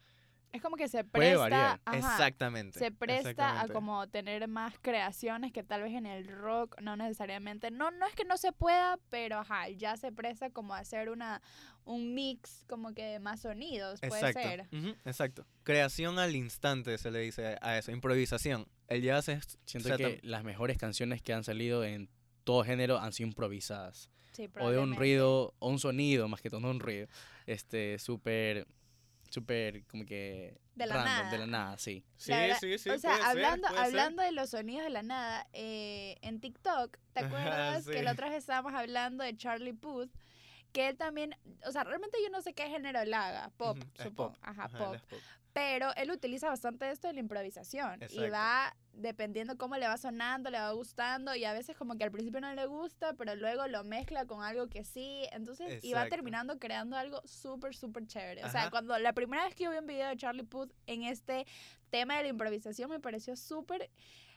Es 0.52 0.62
como 0.62 0.76
que 0.76 0.88
se 0.88 1.04
Puede 1.04 1.34
presta, 1.34 1.80
ajá, 1.84 1.98
exactamente. 1.98 2.78
se 2.78 2.90
presta 2.90 3.60
a 3.60 3.68
como 3.68 4.08
tener 4.08 4.48
más 4.48 4.74
creaciones 4.80 5.52
que 5.52 5.62
tal 5.62 5.82
vez 5.82 5.92
en 5.92 6.06
el 6.06 6.28
rock 6.28 6.80
no 6.80 6.96
necesariamente, 6.96 7.70
no, 7.70 7.90
no 7.90 8.06
es 8.06 8.14
que 8.14 8.24
no 8.24 8.38
se 8.38 8.52
pueda, 8.52 8.98
pero 9.10 9.38
ajá, 9.40 9.68
ya 9.68 9.98
se 9.98 10.12
presta 10.12 10.48
como 10.48 10.74
a 10.74 10.78
hacer 10.78 11.10
una, 11.10 11.42
un 11.84 12.14
mix 12.14 12.64
como 12.68 12.94
que 12.94 13.04
de 13.04 13.18
más 13.18 13.40
sonidos, 13.40 14.00
puede 14.00 14.30
Exacto. 14.30 14.40
ser. 14.40 14.68
ujú, 14.72 14.96
exacto. 15.04 15.46
Creación 15.62 16.18
al 16.18 16.34
instante 16.34 16.96
se 16.96 17.10
le 17.10 17.18
dice 17.18 17.58
a 17.60 17.76
eso. 17.76 17.92
Improvisación. 17.92 18.66
El 18.88 19.02
jazz 19.02 19.28
es... 19.28 19.58
Siento 19.66 19.92
o 19.92 19.96
sea, 19.96 19.98
que 19.98 20.20
las 20.22 20.42
mejores 20.42 20.78
canciones 20.78 21.20
que 21.20 21.34
han 21.34 21.44
salido 21.44 21.84
en 21.84 22.08
todo 22.44 22.64
género 22.64 22.98
han 22.98 23.12
sido 23.12 23.28
improvisadas. 23.28 24.10
Sí, 24.36 24.50
O 24.60 24.70
de 24.70 24.78
un 24.78 24.94
ruido, 24.94 25.54
o 25.58 25.68
un 25.70 25.78
sonido, 25.78 26.28
más 26.28 26.42
que 26.42 26.50
todo, 26.50 26.60
no 26.60 26.70
un 26.70 26.80
ruido. 26.80 27.08
Este, 27.46 27.98
súper, 27.98 28.66
súper, 29.30 29.86
como 29.86 30.04
que... 30.04 30.60
De 30.74 30.86
la 30.86 30.96
random, 30.96 31.14
nada. 31.14 31.30
De 31.30 31.38
la 31.38 31.46
nada, 31.46 31.78
sí. 31.78 32.04
Sí, 32.16 32.32
verdad- 32.32 32.58
sí, 32.60 32.76
sí. 32.76 32.90
o 32.90 32.98
sea, 32.98 33.12
puede 33.12 33.22
ser, 33.22 33.30
hablando, 33.30 33.68
ser. 33.68 33.78
hablando 33.78 34.22
de 34.22 34.32
los 34.32 34.50
sonidos 34.50 34.84
de 34.84 34.90
la 34.90 35.02
nada, 35.02 35.46
eh, 35.54 36.16
en 36.20 36.38
TikTok, 36.38 36.98
¿te 37.14 37.20
acuerdas 37.20 37.86
que 37.86 38.02
la 38.02 38.12
otra 38.12 38.28
vez 38.28 38.36
estábamos 38.38 38.74
hablando 38.74 39.24
de 39.24 39.34
Charlie 39.34 39.72
Puth? 39.72 40.10
Que 40.72 40.88
él 40.88 40.98
también, 40.98 41.34
o 41.64 41.72
sea, 41.72 41.84
realmente 41.84 42.18
yo 42.22 42.28
no 42.28 42.42
sé 42.42 42.52
qué 42.52 42.68
género 42.68 43.00
él 43.00 43.14
haga, 43.14 43.50
pop, 43.56 43.78
supongo, 43.94 44.32
pop, 44.32 44.36
ajá, 44.42 44.64
Ajá, 44.64 44.78
pop. 44.78 44.96
Pero 45.54 45.94
él 45.96 46.10
utiliza 46.10 46.50
bastante 46.50 46.90
esto 46.90 47.08
de 47.08 47.14
la 47.14 47.20
improvisación. 47.20 47.98
Y 48.10 48.28
va 48.28 48.76
dependiendo 48.96 49.56
cómo 49.58 49.76
le 49.76 49.86
va 49.86 49.96
sonando, 49.96 50.50
le 50.50 50.58
va 50.58 50.72
gustando. 50.72 51.34
Y 51.36 51.44
a 51.44 51.52
veces 51.52 51.76
como 51.76 51.96
que 51.96 52.04
al 52.04 52.10
principio 52.10 52.40
no 52.40 52.52
le 52.54 52.66
gusta, 52.66 53.12
pero 53.14 53.34
luego 53.36 53.66
lo 53.68 53.84
mezcla 53.84 54.26
con 54.26 54.42
algo 54.42 54.68
que 54.68 54.84
sí. 54.84 55.24
Entonces, 55.32 55.84
y 55.84 55.92
va 55.92 56.08
terminando 56.08 56.58
creando 56.58 56.96
algo 56.96 57.20
súper, 57.24 57.74
súper 57.74 58.06
chévere. 58.06 58.44
O 58.44 58.50
sea, 58.50 58.70
cuando 58.70 58.98
la 58.98 59.12
primera 59.12 59.44
vez 59.44 59.54
que 59.54 59.64
yo 59.64 59.70
vi 59.70 59.78
un 59.78 59.86
video 59.86 60.08
de 60.08 60.16
Charlie 60.16 60.42
Puth 60.44 60.72
en 60.86 61.04
este 61.04 61.46
tema 61.90 62.16
de 62.16 62.24
la 62.24 62.28
improvisación 62.30 62.90
me 62.90 63.00
pareció 63.00 63.36
súper... 63.36 63.90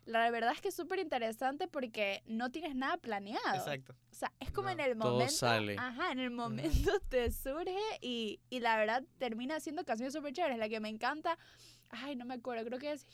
La 0.06 0.32
verdad 0.32 0.54
es 0.54 0.62
que 0.62 0.70
es 0.70 0.76
súper 0.76 0.98
interesante 0.98 1.68
porque 1.68 2.24
no 2.26 2.50
tienes 2.52 2.74
nada 2.74 2.98
planeado. 2.98 3.56
Exacto. 3.56 3.94
O 4.12 4.16
sea, 4.16 4.32
es 4.40 4.50
como 4.52 4.70
No, 4.70 4.74
en 4.74 4.80
el 4.80 4.98
todo 4.98 5.12
momento. 5.12 5.34
sale. 5.34 5.76
Ajá, 5.78 6.12
en 6.12 6.20
el 6.20 6.32
momento 6.32 7.00
te 7.10 7.30
surge 7.32 7.78
y, 8.02 8.40
y 8.50 8.60
la 8.62 8.76
verdad 8.78 9.04
termina 9.20 9.58
haciendo 9.58 9.86
canciones 9.86 10.14
súper 10.14 10.34
chéveres. 10.34 10.58
La 10.58 10.68
que 10.68 10.80
me 10.80 10.90
encanta, 10.90 11.38
ay, 11.90 12.16
no 12.16 12.26
me 12.26 12.34
acuerdo, 12.36 12.66
creo 12.66 12.80
que 12.80 12.92
es 12.94 13.06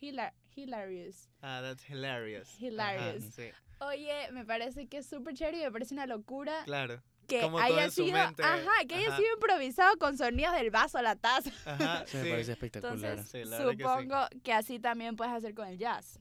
Hila- 0.00 0.32
Hilarious. 0.56 1.28
Ah, 1.42 1.60
that's 1.62 1.82
hilarious. 1.88 2.48
Ajá, 2.56 2.64
Hilarious. 2.66 3.24
sí, 3.34 3.50
Oye, 3.80 4.30
me 4.32 4.44
parece 4.44 4.86
que 4.88 4.98
es 4.98 5.06
súper 5.06 5.34
chévere 5.34 5.58
y 5.58 5.62
me 5.62 5.72
parece 5.72 5.94
una 5.94 6.06
locura 6.06 6.62
claro. 6.64 7.02
que 7.26 7.40
como 7.40 7.56
todo 7.58 7.66
haya 7.66 7.84
en 7.84 7.90
su 7.90 8.04
sido, 8.04 8.18
mente, 8.18 8.42
ajá, 8.42 8.70
que 8.86 8.94
haya 8.96 9.08
ajá. 9.08 9.16
sido 9.16 9.32
improvisado 9.34 9.96
con 9.96 10.18
sonidos 10.18 10.52
del 10.54 10.70
vaso, 10.70 11.00
la 11.00 11.16
taza. 11.16 11.50
Ajá, 11.64 12.04
me 12.14 12.30
parece 12.30 12.52
espectacular. 12.52 12.94
Entonces, 13.12 13.30
Sí, 13.30 13.48
la 13.48 13.58
verdad 13.58 13.70
que 13.72 13.76
sí. 13.76 13.82
supongo 13.82 14.42
que, 14.42 14.52
así 14.52 14.78
también 14.80 15.16
puedes 15.16 15.32
hacer 15.32 15.54
con 15.54 15.66
el 15.68 15.78
jazz. 15.78 16.18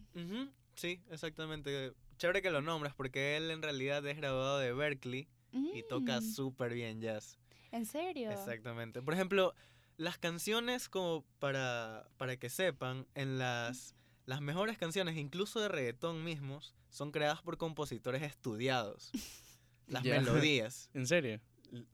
Sí, 0.76 1.02
exactamente. 1.12 1.92
Chévere 2.18 2.42
que 2.42 2.52
lo 2.52 2.62
nombras 2.62 2.94
porque 2.96 3.36
él 3.38 3.52
en 3.52 3.62
realidad 3.62 4.06
es 4.08 4.16
graduado 4.18 4.60
de 4.60 4.72
Berkeley 4.74 5.28
y 5.52 5.84
toca 5.84 6.22
Mm. 6.22 6.24
súper 6.34 6.74
bien 6.74 7.02
jazz. 7.02 7.38
¿En 7.72 7.86
serio? 7.86 8.32
Exactamente. 8.32 9.02
Por 9.02 9.14
ejemplo, 9.14 9.54
las 9.98 10.18
canciones, 10.18 10.88
como 10.90 11.26
para, 11.40 12.08
para 12.18 12.38
que 12.38 12.50
sepan, 12.50 13.06
en 13.16 13.38
las, 13.38 13.96
las 14.30 14.42
mejores 14.42 14.78
canciones, 14.78 15.18
incluso 15.18 15.60
de 15.60 15.70
reggaetón 15.70 16.24
mismos, 16.24 16.76
son 16.92 17.12
creadas 17.12 17.42
por 17.42 17.58
compositores 17.58 18.22
estudiados. 18.22 19.10
Las 19.88 20.04
melodías, 20.04 20.92
¿En 20.94 21.08
serio? 21.08 21.42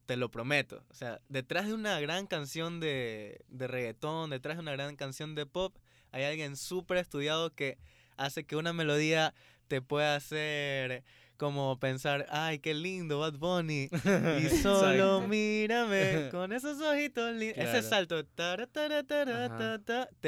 te 0.05 0.17
lo 0.17 0.29
prometo. 0.29 0.83
O 0.89 0.93
sea, 0.93 1.21
detrás 1.29 1.67
de 1.67 1.73
una 1.73 1.97
gran 2.01 2.27
canción 2.27 2.81
de, 2.81 3.45
de 3.47 3.67
reggaetón, 3.67 4.31
detrás 4.31 4.57
de 4.57 4.63
una 4.63 4.73
gran 4.73 4.97
canción 4.97 5.33
de 5.33 5.45
pop, 5.45 5.77
hay 6.11 6.23
alguien 6.23 6.57
súper 6.57 6.97
estudiado 6.97 7.53
que 7.53 7.77
hace 8.17 8.43
que 8.43 8.57
una 8.57 8.73
melodía 8.73 9.33
te 9.69 9.81
pueda 9.81 10.17
hacer 10.17 11.05
como 11.37 11.79
pensar, 11.79 12.25
ay, 12.29 12.59
qué 12.59 12.73
lindo, 12.73 13.19
Bad 13.19 13.37
Bunny. 13.37 13.87
Y 14.43 14.49
solo 14.57 15.21
mírame 15.21 16.27
con 16.31 16.51
esos 16.51 16.81
ojitos 16.81 17.33
lindos. 17.33 17.63
Ese 17.63 17.81
salto 17.81 18.25
te 18.25 18.43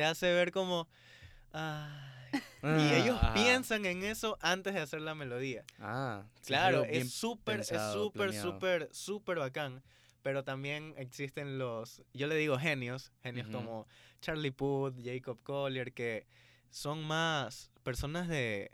hace 0.06 0.34
ver 0.34 0.54
como... 0.54 0.88
ay. 1.54 1.92
y 2.34 2.40
Ah, 2.64 2.98
ellos 2.98 3.18
ajá. 3.22 3.34
piensan 3.34 3.86
en 3.86 4.04
eso 4.04 4.38
antes 4.42 4.74
de 4.74 4.82
hacer 4.82 5.02
la 5.02 5.16
melodía. 5.16 5.64
Ah, 5.80 6.24
Claro, 6.46 6.84
es 6.84 7.14
súper, 7.14 7.62
es 7.62 7.68
súper, 7.94 8.34
súper, 8.34 8.90
súper 8.92 9.40
bacán. 9.40 9.84
Pero 10.24 10.44
también 10.44 10.94
existen 10.98 11.58
los, 11.58 12.04
yo 12.14 12.28
le 12.28 12.36
digo 12.36 12.58
genios, 12.60 13.14
genios 13.24 13.48
como 13.48 13.88
Charlie 14.20 14.52
Puth, 14.52 14.96
Jacob 15.02 15.42
Collier, 15.44 15.94
que 15.94 16.28
son 16.70 17.02
más 17.06 17.72
personas 17.84 18.28
de... 18.28 18.70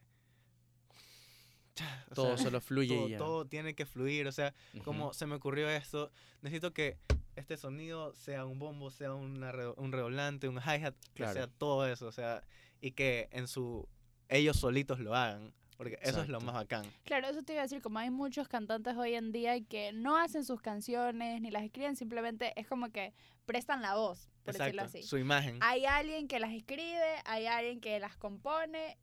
o 2.09 2.13
Todo 2.15 2.37
sea, 2.37 2.45
solo 2.45 2.59
fluye 2.61 2.95
todo, 2.95 3.07
y 3.07 3.11
ya. 3.11 3.17
todo 3.17 3.45
tiene 3.45 3.75
que 3.75 3.85
fluir, 3.85 4.27
o 4.27 4.31
sea, 4.31 4.53
como 4.83 5.13
se 5.13 5.27
me 5.27 5.35
ocurrió 5.35 5.69
esto, 5.69 6.11
necesito 6.41 6.73
que 6.73 6.97
este 7.35 7.57
sonido 7.57 8.13
sea 8.13 8.45
un 8.45 8.59
bombo, 8.59 8.91
sea 8.91 9.13
una 9.13 9.51
re- 9.51 9.69
un 9.77 9.91
redoblante, 9.91 10.47
un 10.47 10.57
hi-hat, 10.57 10.93
que 11.13 11.23
Claro. 11.23 11.33
sea 11.33 11.47
todo 11.47 11.87
eso, 11.87 12.07
o 12.07 12.11
sea, 12.11 12.41
y 12.81 12.91
que 12.91 13.29
en 13.31 13.47
su 13.47 13.87
ellos 14.29 14.57
solitos 14.57 14.99
lo 14.99 15.15
hagan, 15.15 15.53
porque 15.77 15.97
eso 16.01 16.21
es 16.21 16.29
lo 16.29 16.37
Exacto. 16.37 16.45
más 16.45 16.55
bacán. 16.55 16.85
Claro, 17.03 17.27
eso 17.27 17.43
te 17.43 17.53
iba 17.53 17.61
a 17.61 17.65
decir, 17.65 17.81
como 17.81 17.99
hay 17.99 18.09
muchos 18.09 18.47
cantantes 18.47 18.95
hoy 18.97 19.15
en 19.15 19.31
día 19.31 19.59
que 19.63 19.91
no 19.93 20.17
hacen 20.17 20.43
sus 20.43 20.61
canciones 20.61 21.41
ni 21.41 21.51
las 21.51 21.63
escriben, 21.63 21.95
simplemente 21.95 22.53
es 22.59 22.67
como 22.67 22.89
que 22.91 23.13
prestan 23.45 23.81
la 23.81 23.95
voz, 23.95 24.29
por 24.43 24.53
decirlo 24.53 24.81
Exacto, 24.83 24.99
así. 24.99 25.07
su 25.07 25.17
imagen. 25.17 25.59
Hay 25.61 25.85
alguien 25.85 26.27
que 26.27 26.39
las 26.39 26.51
escribe, 26.51 27.15
hay 27.25 27.45
alguien 27.47 27.79
que 27.81 27.99
las 27.99 28.15
compone 28.17 28.97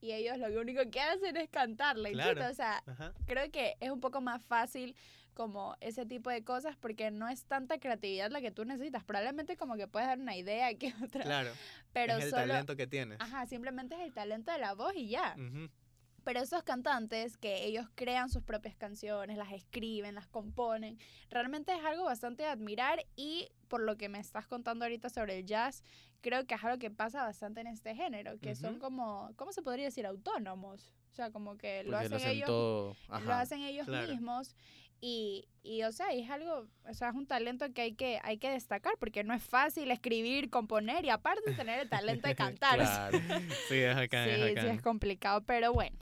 y 0.00 0.12
ellos 0.12 0.38
lo 0.38 0.60
único 0.60 0.80
que 0.90 1.00
hacen 1.00 1.36
es 1.36 1.48
cantarla. 1.48 2.10
Claro. 2.10 2.48
O 2.50 2.54
sea, 2.54 2.82
Ajá. 2.86 3.12
creo 3.26 3.50
que 3.50 3.76
es 3.80 3.90
un 3.90 4.00
poco 4.00 4.20
más 4.20 4.42
fácil 4.44 4.94
como 5.38 5.76
ese 5.80 6.04
tipo 6.04 6.30
de 6.30 6.42
cosas 6.42 6.76
porque 6.76 7.12
no 7.12 7.28
es 7.28 7.44
tanta 7.44 7.78
creatividad 7.78 8.28
la 8.32 8.40
que 8.40 8.50
tú 8.50 8.64
necesitas. 8.64 9.04
Probablemente 9.04 9.56
como 9.56 9.76
que 9.76 9.86
puedes 9.86 10.08
dar 10.08 10.18
una 10.18 10.36
idea 10.36 10.74
que 10.74 10.92
otra, 11.04 11.22
Claro, 11.22 11.52
pero 11.92 12.14
es 12.16 12.24
el 12.24 12.30
solo... 12.30 12.42
talento 12.48 12.74
que 12.74 12.88
tienes. 12.88 13.20
Ajá, 13.20 13.46
simplemente 13.46 13.94
es 13.94 14.00
el 14.00 14.12
talento 14.12 14.50
de 14.50 14.58
la 14.58 14.74
voz 14.74 14.94
y 14.96 15.08
ya. 15.10 15.36
Ujú. 15.38 15.70
Pero 16.24 16.40
esos 16.40 16.64
cantantes 16.64 17.36
que 17.36 17.64
ellos 17.66 17.86
crean 17.94 18.30
sus 18.30 18.42
propias 18.42 18.74
canciones, 18.74 19.38
las 19.38 19.52
escriben, 19.52 20.16
las 20.16 20.26
componen, 20.26 20.98
realmente 21.30 21.72
es 21.72 21.84
algo 21.84 22.02
bastante 22.04 22.42
de 22.42 22.48
admirar 22.48 23.06
y 23.14 23.48
por 23.68 23.80
lo 23.80 23.96
que 23.96 24.08
me 24.08 24.18
estás 24.18 24.48
contando 24.48 24.84
ahorita 24.84 25.08
sobre 25.08 25.38
el 25.38 25.46
jazz, 25.46 25.84
creo 26.20 26.44
que 26.46 26.56
es 26.56 26.64
algo 26.64 26.78
que 26.78 26.90
pasa 26.90 27.22
bastante 27.22 27.60
en 27.60 27.68
este 27.68 27.94
género, 27.94 28.38
que 28.40 28.56
son 28.56 28.72
Ujú. 28.72 28.80
como, 28.80 29.30
¿cómo 29.36 29.52
se 29.52 29.62
podría 29.62 29.84
decir? 29.84 30.04
Autónomos. 30.04 30.92
O 31.12 31.14
sea, 31.14 31.30
como 31.30 31.56
que 31.56 31.82
lo 31.84 31.96
hacen, 31.96 32.10
lo 32.10 32.16
hacen 32.16 32.30
ellos, 32.30 32.46
todo. 32.46 32.96
lo 33.24 33.32
hacen 33.34 33.60
ellos 33.62 33.86
Claro. 33.86 34.08
mismos 34.08 34.54
y, 35.00 35.46
y, 35.62 35.82
o 35.84 35.92
sea, 35.92 36.08
es 36.12 36.28
algo, 36.30 36.66
o 36.88 36.94
sea, 36.94 37.10
es 37.10 37.14
un 37.14 37.26
talento 37.26 37.72
que 37.72 37.82
hay 37.82 37.92
que, 37.94 38.18
hay 38.22 38.38
que 38.38 38.50
destacar 38.50 38.94
porque 38.98 39.22
no 39.24 39.34
es 39.34 39.42
fácil 39.42 39.90
escribir, 39.90 40.50
componer 40.50 41.04
y 41.04 41.10
aparte 41.10 41.52
tener 41.54 41.80
el 41.80 41.88
talento 41.88 42.26
de 42.26 42.34
cantar. 42.36 42.78
Claro. 42.78 43.18
Sí, 43.68 43.76
es 43.76 43.94
bacán, 43.96 44.24
Sí, 44.24 44.30
es 44.30 44.36
sí, 44.48 44.54
bacán. 44.54 44.66
es 44.76 44.82
complicado, 44.82 45.42
pero 45.44 45.72
bueno. 45.72 45.96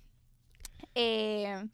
Eh, 0.95 1.67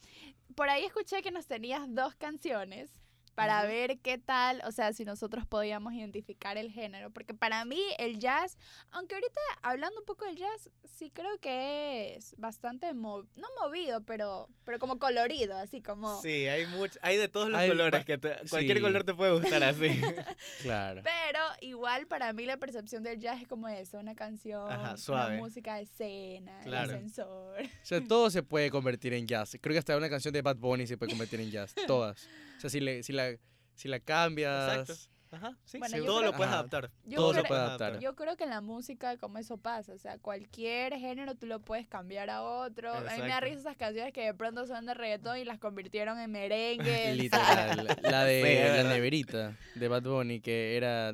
por 0.55 0.69
ahí 0.69 0.85
escuché 0.85 1.23
que 1.23 1.31
nos 1.31 1.47
tenías 1.47 1.83
dos 1.95 2.15
canciones 2.17 2.91
para 3.35 3.65
ver 3.65 3.99
qué 4.01 4.19
tal, 4.19 4.63
o 4.67 4.73
sea, 4.73 4.93
si 4.93 5.05
nosotros 5.05 5.47
podíamos 5.47 5.95
identificar 5.95 6.59
el 6.59 6.71
género, 6.71 7.11
porque 7.11 7.33
para 7.35 7.65
mí 7.65 7.81
el 7.99 8.19
jazz, 8.19 8.59
aunque 8.91 9.15
ahorita 9.15 9.41
hablando 9.63 10.01
un 10.01 10.05
poco 10.07 10.27
del 10.27 10.37
jazz, 10.37 10.71
sí 10.85 11.11
creo 11.11 11.39
que 11.39 12.15
es 12.17 12.35
bastante, 12.37 12.93
mo- 12.93 13.25
no 13.37 13.49
movido, 13.61 14.03
pero, 14.05 14.49
pero 14.65 14.79
como 14.79 14.99
colorido, 14.99 15.57
así 15.57 15.81
como... 15.81 16.21
Sí, 16.21 16.47
hay 16.47 16.67
mucho, 16.67 16.99
hay 17.03 17.17
de 17.17 17.29
todos 17.29 17.49
los 17.49 17.59
Hay 17.59 17.69
colores 17.71 18.05
que 18.05 18.19
te- 18.19 18.37
cualquier 18.51 18.77
sí. 18.77 18.83
color 18.83 19.05
te 19.05 19.15
puede 19.15 19.33
gustar 19.33 19.63
así. 19.65 19.89
Claro. 20.63 21.03
Pero 21.03 21.41
igual 21.61 22.07
para 22.07 22.33
mí 22.33 22.45
la 22.47 22.57
percepción 22.59 23.03
del 23.03 23.19
jazz 23.19 23.41
es 23.41 23.49
como 23.49 23.67
eso, 23.69 23.99
una 23.99 24.15
canción, 24.15 24.71
Ajá, 24.71 24.97
suave. 24.97 25.35
una 25.37 25.43
música 25.45 25.77
de 25.77 25.83
escena, 25.83 26.61
Claro. 26.65 26.91
el 26.91 26.97
ascensor. 26.97 27.63
O 27.65 27.69
sea, 27.87 28.01
todo 28.07 28.31
se 28.31 28.43
puede 28.43 28.71
convertir 28.71 29.13
en 29.15 29.27
jazz. 29.27 29.57
Creo 29.61 29.73
que 29.75 29.79
hasta 29.79 29.97
una 29.97 30.11
canción 30.11 30.33
de 30.35 30.43
Bad 30.43 30.57
Bunny 30.57 30.87
se 30.87 30.97
puede 30.99 31.11
convertir 31.13 31.41
en 31.41 31.51
jazz. 31.51 31.75
Todas. 31.87 32.29
O 32.63 32.69
sea, 32.69 32.71
si, 32.71 32.81
le, 32.81 33.03
si, 33.03 33.13
la, 33.13 33.37
si 33.75 33.89
la 33.89 33.99
cambias. 33.99 34.79
Exacto. 34.89 34.95
Ajá, 35.33 35.57
sí, 35.65 35.79
Bueno, 35.79 35.97
sí, 35.97 36.05
todo 36.05 36.19
creo- 36.19 36.31
lo 36.31 36.37
puedes 36.37 36.49
Ajá. 36.53 36.59
adaptar. 36.61 36.91
Yo 37.05 37.17
Todo 37.17 37.33
se 37.33 37.39
creo- 37.41 37.49
puede 37.49 37.61
adaptar. 37.63 37.99
Yo 38.01 38.15
creo 38.15 38.37
que 38.37 38.45
en 38.45 38.51
la 38.51 38.61
música 38.61 39.17
como 39.17 39.39
eso 39.39 39.57
pasa, 39.57 39.95
o 39.95 39.99
sea, 39.99 40.19
cualquier 40.19 40.95
género 40.99 41.35
tú 41.35 41.47
lo 41.47 41.59
puedes 41.61 41.89
cambiar 41.89 42.29
a 42.29 42.43
otro. 42.43 42.93
A 42.93 43.01
mí 43.01 43.23
me 43.23 43.29
da 43.29 43.41
risa 43.41 43.61
esas 43.61 43.77
canciones 43.79 44.13
que 44.13 44.25
de 44.27 44.35
pronto 44.35 44.67
son 44.67 44.85
de 44.85 44.93
reggaetón 44.93 45.39
y 45.39 45.45
las 45.45 45.59
convirtieron 45.59 46.19
en 46.21 46.31
merengue. 46.31 47.15
Literal. 47.15 47.97
La 48.03 48.25
de 48.25 48.43
Sí, 48.77 48.83
la 48.83 48.91
neverita 48.93 49.57
de 49.75 49.89
Bad 49.89 50.03
Bunny, 50.03 50.41
que 50.41 50.77
era. 50.77 51.13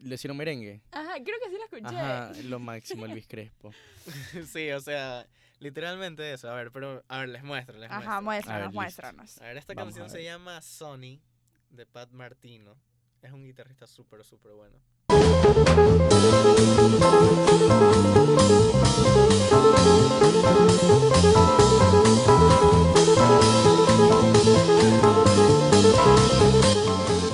Le 0.00 0.14
hicieron 0.16 0.36
merengue. 0.36 0.80
Ajá, 0.90 1.12
creo 1.22 1.36
que 1.44 1.50
sí 1.50 1.56
la 1.58 1.64
escuché. 1.64 1.96
Ajá, 1.96 2.32
lo 2.44 2.58
máximo, 2.58 3.04
Elvis 3.06 3.26
Crespo. 3.28 3.70
sí, 4.50 4.70
o 4.72 4.80
sea, 4.80 5.26
literalmente 5.62 6.32
eso. 6.32 6.50
A 6.50 6.54
ver, 6.54 6.72
pero, 6.72 7.04
a 7.08 7.20
ver, 7.20 7.28
les 7.28 7.42
muestro, 7.42 7.78
les 7.78 7.90
Ajá, 7.90 8.20
muestro. 8.20 8.52
A 8.52 8.58
ver, 8.58 8.70
muéstranos, 8.70 8.74
muéstranos. 8.74 9.40
A 9.40 9.44
ver, 9.46 9.56
esta 9.56 9.74
Vamos 9.74 9.94
canción 9.94 10.10
se 10.10 10.24
llama 10.24 10.60
Sonny, 10.60 11.22
de 11.70 11.86
Pat 11.86 12.10
Martino. 12.10 12.76
Es 13.22 13.32
un 13.32 13.44
guitarrista 13.44 13.86
súper, 13.86 14.24
súper 14.24 14.52
bueno. 14.52 14.78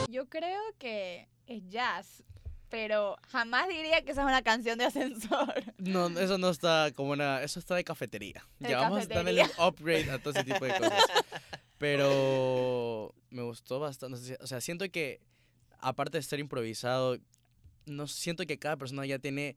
Yo 0.08 0.28
creo 0.28 0.62
que 0.78 1.28
es 1.46 1.66
jazz, 1.68 2.22
pero 2.70 3.16
jamás 3.28 3.68
diría 3.68 4.02
que 4.04 4.12
esa 4.12 4.22
es 4.22 4.26
una 4.26 4.42
canción 4.42 4.78
de 4.78 4.84
ascensor. 4.86 5.54
No, 5.78 6.08
eso 6.08 6.38
no 6.38 6.50
está 6.50 6.90
como 6.94 7.12
una. 7.12 7.42
Eso 7.42 7.58
está 7.60 7.74
de 7.74 7.84
cafetería. 7.84 8.44
De 8.58 8.70
ya 8.70 8.80
vamos 8.80 9.04
a 9.04 9.06
darle 9.06 9.42
un 9.42 9.50
upgrade 9.64 10.10
a 10.10 10.18
todo 10.18 10.30
ese 10.34 10.44
tipo 10.44 10.64
de 10.64 10.76
cosas. 10.76 11.02
Pero 11.78 13.14
me 13.30 13.42
gustó 13.42 13.80
bastante. 13.80 14.16
o 14.18 14.20
sea, 14.20 14.36
O 14.42 14.46
sea, 14.46 14.60
siento 14.60 14.84
que, 14.90 15.20
aparte 15.80 16.18
de 16.18 16.22
ser 16.22 16.40
improvisado, 16.40 17.18
no 17.86 18.06
siento 18.06 18.44
que 18.46 18.58
cada 18.58 18.76
persona 18.76 19.06
ya 19.06 19.18
tiene, 19.18 19.56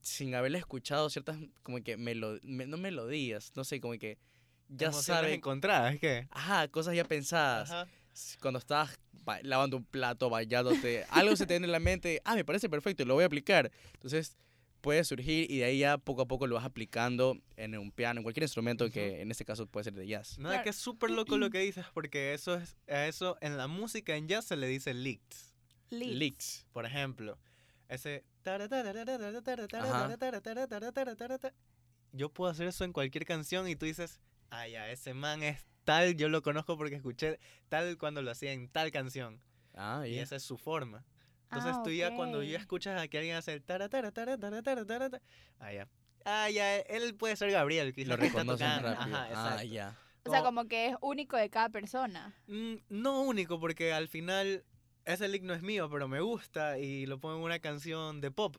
sin 0.00 0.34
haberle 0.34 0.58
escuchado 0.58 1.08
ciertas, 1.10 1.36
como 1.62 1.80
que, 1.82 1.96
melo, 1.96 2.38
me- 2.42 2.66
no 2.66 2.76
melodías, 2.76 3.52
no 3.54 3.64
sé, 3.64 3.80
como 3.80 3.94
que 3.98 4.18
ya 4.68 4.88
Emociones 4.88 5.04
sabe. 5.22 5.34
encontradas, 5.34 5.98
¿qué? 6.00 6.26
Ajá, 6.30 6.66
cosas 6.68 6.96
ya 6.96 7.04
pensadas. 7.04 7.70
Ajá. 7.70 7.88
Cuando 8.40 8.58
estás 8.58 8.90
ba- 8.90 8.96
lavando 9.42 9.76
un 9.76 9.84
plato, 9.84 10.30
bañándote, 10.30 11.04
algo 11.10 11.36
se 11.36 11.46
te 11.46 11.54
viene 11.54 11.66
en 11.66 11.72
la 11.72 11.80
mente, 11.80 12.20
ah, 12.24 12.34
me 12.34 12.44
parece 12.44 12.68
perfecto, 12.68 13.04
lo 13.04 13.14
voy 13.14 13.24
a 13.24 13.26
aplicar. 13.26 13.70
Entonces 13.94 14.36
puede 14.82 15.04
surgir 15.04 15.50
y 15.50 15.58
de 15.58 15.64
ahí 15.64 15.78
ya 15.78 15.96
poco 15.96 16.22
a 16.22 16.26
poco 16.26 16.46
lo 16.46 16.56
vas 16.56 16.64
aplicando 16.64 17.38
en 17.56 17.78
un 17.78 17.92
piano, 17.92 18.18
en 18.18 18.24
cualquier 18.24 18.42
instrumento 18.42 18.90
que 18.90 19.22
en 19.22 19.30
este 19.30 19.44
caso 19.44 19.66
puede 19.66 19.84
ser 19.84 19.94
de 19.94 20.06
jazz. 20.06 20.36
Claro. 20.36 20.62
que 20.62 20.70
es 20.70 20.76
súper 20.76 21.10
loco 21.10 21.38
lo 21.38 21.50
que 21.50 21.60
dices, 21.60 21.86
porque 21.94 22.34
eso 22.34 22.56
es, 22.56 22.76
a 22.88 23.06
eso 23.06 23.38
en 23.40 23.56
la 23.56 23.68
música 23.68 24.16
en 24.16 24.28
jazz 24.28 24.44
se 24.44 24.56
le 24.56 24.66
dice 24.66 24.92
licks. 24.92 25.54
Licks. 25.90 26.66
Por 26.72 26.84
ejemplo, 26.84 27.38
ese... 27.88 28.24
Yo 32.12 32.28
puedo 32.30 32.50
hacer 32.50 32.66
eso 32.66 32.84
en 32.84 32.92
cualquier 32.92 33.24
canción 33.24 33.68
y 33.68 33.76
tú 33.76 33.86
dices, 33.86 34.20
ah, 34.50 34.66
ya, 34.66 34.90
ese 34.90 35.14
man 35.14 35.42
es 35.42 35.64
tal, 35.84 36.16
yo 36.16 36.28
lo 36.28 36.42
conozco 36.42 36.76
porque 36.76 36.96
escuché 36.96 37.38
tal 37.68 37.98
cuando 37.98 38.22
lo 38.22 38.30
hacía 38.30 38.52
en 38.52 38.68
tal 38.68 38.90
canción. 38.90 39.40
Ah, 39.74 40.04
Y 40.06 40.16
ya. 40.16 40.22
esa 40.22 40.36
es 40.36 40.42
su 40.42 40.56
forma. 40.58 41.04
Entonces 41.44 41.74
Ah, 41.76 41.82
tú 41.84 41.90
ya 41.90 42.14
cuando 42.16 42.42
ya 42.42 42.58
escuchas 42.58 43.00
a 43.00 43.08
que 43.08 43.18
alguien 43.18 43.36
hace 43.36 43.52
el 43.52 43.62
tara, 43.62 43.88
tara, 43.88 44.10
tara, 44.12 44.38
tara, 44.38 44.62
tara, 44.62 44.84
tara, 44.84 45.08
tara, 45.08 45.22
ah, 45.58 45.72
ya. 45.72 45.88
Ah, 46.24 46.48
ya, 46.50 46.76
él 46.78 47.14
puede 47.14 47.36
ser 47.36 47.50
Gabriel, 47.50 47.92
que 47.92 48.04
Lo 48.06 48.16
tocando. 48.18 48.56
rápido. 48.56 49.16
Ajá, 49.16 49.56
ah, 49.58 49.64
ya. 49.64 49.96
O 50.24 50.30
sea, 50.30 50.42
como 50.42 50.66
que 50.66 50.86
es 50.88 50.96
único 51.00 51.36
de 51.36 51.50
cada 51.50 51.68
persona. 51.68 52.32
Mm, 52.46 52.74
No 52.88 53.22
único, 53.22 53.58
porque 53.58 53.92
al 53.92 54.06
final 54.08 54.64
ese 55.04 55.26
lick 55.28 55.42
no 55.42 55.52
es 55.52 55.62
mío, 55.62 55.90
pero 55.90 56.06
me 56.06 56.20
gusta 56.20 56.78
y 56.78 57.06
lo 57.06 57.18
pongo 57.18 57.36
en 57.38 57.42
una 57.42 57.58
canción 57.58 58.20
de 58.20 58.30
pop. 58.30 58.56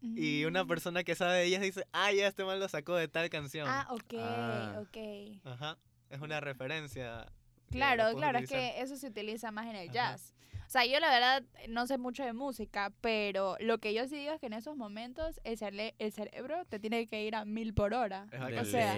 Y 0.00 0.44
una 0.46 0.64
Mm. 0.64 0.68
persona 0.68 1.04
que 1.04 1.14
sabe 1.14 1.38
de 1.38 1.44
ellas 1.44 1.60
dice, 1.62 1.86
ah, 1.92 2.10
ya 2.12 2.26
este 2.28 2.44
man 2.44 2.58
lo 2.60 2.68
sacó 2.68 2.94
de 2.96 3.08
tal 3.08 3.28
canción. 3.30 3.66
Ah, 3.68 3.86
ok, 3.90 4.14
Ah. 4.18 4.80
ok. 4.80 5.40
Ajá. 5.44 5.78
Es 6.12 6.20
una 6.20 6.40
referencia 6.40 7.26
Claro, 7.70 8.14
claro, 8.16 8.38
es 8.38 8.44
utilizar. 8.44 8.74
que 8.74 8.80
eso 8.82 8.96
se 8.96 9.06
utiliza 9.08 9.50
más 9.50 9.66
en 9.66 9.76
el 9.76 9.88
Ajá. 9.88 9.92
jazz. 9.92 10.34
O 10.66 10.70
sea, 10.72 10.84
yo 10.86 11.00
la 11.00 11.10
verdad 11.10 11.42
no 11.68 11.86
sé 11.86 11.98
mucho 11.98 12.22
de 12.24 12.32
música, 12.32 12.92
pero 13.00 13.56
lo 13.60 13.78
que 13.78 13.92
yo 13.94 14.06
sí 14.08 14.16
digo 14.16 14.32
es 14.32 14.40
que 14.40 14.46
en 14.46 14.52
esos 14.54 14.76
momentos 14.76 15.40
el, 15.44 15.58
cere- 15.58 15.94
el 15.98 16.12
cerebro 16.12 16.64
te 16.66 16.78
tiene 16.78 17.06
que 17.06 17.24
ir 17.24 17.34
a 17.34 17.44
mil 17.44 17.74
por 17.74 17.92
hora. 17.94 18.26
Es 18.30 18.40
De 18.40 18.58
O 18.60 18.64
sea, 18.64 18.96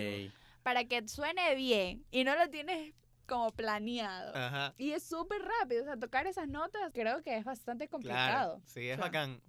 para 0.62 0.84
que 0.84 1.06
suene 1.08 1.54
bien 1.54 2.04
y 2.10 2.24
no 2.24 2.36
lo 2.36 2.48
tienes 2.50 2.94
como 3.26 3.50
planeado. 3.52 4.34
Ajá. 4.36 4.74
Y 4.76 4.90
es 4.92 5.02
súper 5.04 5.40
rápido, 5.42 5.82
o 5.82 5.84
sea, 5.84 5.96
tocar 5.96 6.26
esas 6.26 6.46
notas 6.48 6.90
creo 6.92 7.22
que 7.22 7.36
es 7.36 7.44
bastante 7.44 7.88
complicado. 7.88 8.56
Claro, 8.56 8.62
sí, 8.66 8.88
es 8.88 8.94
O 8.94 8.96
sea, 8.96 9.04
bacán. 9.06 9.40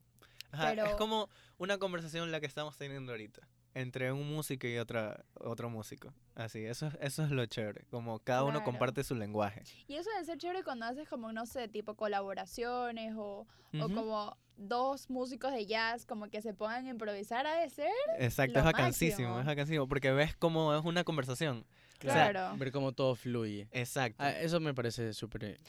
Ajá, 0.52 0.72
Es 0.74 0.80
pero- 0.84 0.98
como 0.98 1.30
una 1.58 1.78
conversación 1.78 2.32
la 2.32 2.40
que 2.40 2.46
estamos 2.46 2.78
teniendo 2.78 3.12
ahorita. 3.12 3.48
Entre 3.74 4.12
un 4.12 4.34
músico 4.34 4.68
y 4.68 4.78
otra, 4.78 5.26
otro 5.34 5.70
músico. 5.70 6.14
Así, 6.36 6.66
eso, 6.66 6.88
es- 6.88 6.98
eso 7.00 7.24
es 7.24 7.32
lo 7.32 7.46
chévere. 7.46 7.86
Como 7.90 8.20
cada 8.20 8.44
uno 8.44 8.52
Claro. 8.54 8.66
comparte 8.66 9.04
su 9.04 9.16
lenguaje. 9.16 9.64
Y 9.88 9.96
eso 9.96 10.10
debe 10.12 10.26
ser 10.26 10.38
chévere 10.38 10.64
cuando 10.64 10.86
haces 10.86 11.08
como, 11.08 11.32
no 11.32 11.46
sé, 11.46 11.68
tipo 11.70 11.96
colaboraciones 11.96 13.14
o, 13.16 13.48
o 13.74 13.86
Ujú. 13.86 13.94
como 13.94 14.38
dos 14.58 15.10
músicos 15.10 15.52
de 15.52 15.66
jazz 15.66 16.06
como 16.06 16.30
que 16.30 16.42
se 16.42 16.54
pongan 16.54 16.86
a 16.86 16.90
improvisar 16.90 17.46
a 17.48 17.56
de 17.60 17.70
ser. 17.70 17.90
Exacto, 18.20 18.54
lo 18.54 18.60
es 18.60 18.66
vacancísimo, 18.66 19.30
máximo. 19.30 19.40
es 19.40 19.46
vacancísimo. 19.46 19.88
Porque 19.88 20.12
ves 20.12 20.36
cómo 20.36 20.76
es 20.76 20.84
una 20.84 21.04
conversación. 21.04 21.66
Claro, 22.00 22.32
Claro. 22.32 22.58
ver 22.58 22.72
cómo 22.74 22.92
todo 22.92 23.16
fluye. 23.16 23.70
Exacto. 23.72 24.18
Ah, 24.22 24.32
eso 24.32 24.60
me 24.60 24.74
parece 24.74 25.14
súper 25.14 25.60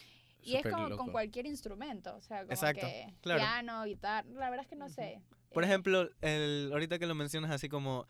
Y 0.42 0.56
es 0.56 0.62
como 0.64 0.88
loco. 0.88 0.96
con 1.04 1.12
cualquier 1.12 1.46
instrumento, 1.46 2.14
o 2.16 2.20
sea, 2.20 2.40
como 2.40 2.52
Exacto, 2.52 2.86
que 2.86 3.14
claro. 3.20 3.40
piano, 3.40 3.84
guitarra, 3.84 4.28
la 4.30 4.50
verdad 4.50 4.64
es 4.64 4.68
que 4.68 4.76
no 4.76 4.86
Ujú. 4.86 4.94
sé. 4.94 5.20
Por 5.52 5.62
Eh, 5.64 5.66
ejemplo, 5.68 6.08
el, 6.20 6.70
ahorita 6.72 6.98
que 6.98 7.06
lo 7.06 7.14
mencionas 7.14 7.50
así 7.52 7.68
como 7.68 8.06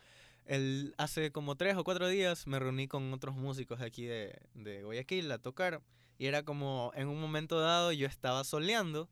el, 0.47 0.95
hace 0.97 1.31
como 1.31 1.55
tres 1.55 1.77
o 1.77 1.83
cuatro 1.83 2.07
días 2.07 2.47
me 2.47 2.59
reuní 2.59 2.87
con 2.87 3.13
otros 3.13 3.35
músicos 3.35 3.81
aquí 3.81 4.05
de, 4.05 4.39
de 4.53 4.83
Guayaquil 4.83 5.31
a 5.31 5.37
tocar 5.37 5.81
y 6.17 6.25
era 6.25 6.43
como 6.43 6.91
en 6.95 7.07
un 7.07 7.19
momento 7.19 7.59
dado 7.59 7.91
yo 7.91 8.07
estaba 8.07 8.43
soleando 8.43 9.09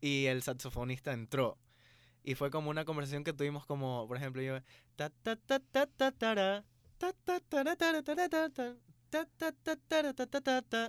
y 0.00 0.26
el 0.26 0.42
saxofonista 0.42 1.12
entró 1.12 1.58
y 2.26 2.34
fue 2.34 2.50
como 2.50 2.70
una 2.70 2.84
conversación 2.84 3.22
que 3.22 3.32
tuvimos 3.32 3.66
como, 3.66 4.06
por 4.08 4.16
ejemplo, 4.16 4.42
yo 4.42 4.58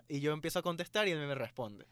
y 0.10 0.20
yo 0.20 0.34
empiezo 0.34 0.60
a 0.60 0.62
contestar 0.64 1.08
y 1.08 1.12
él 1.12 1.20
me 1.20 1.36
responde. 1.36 1.86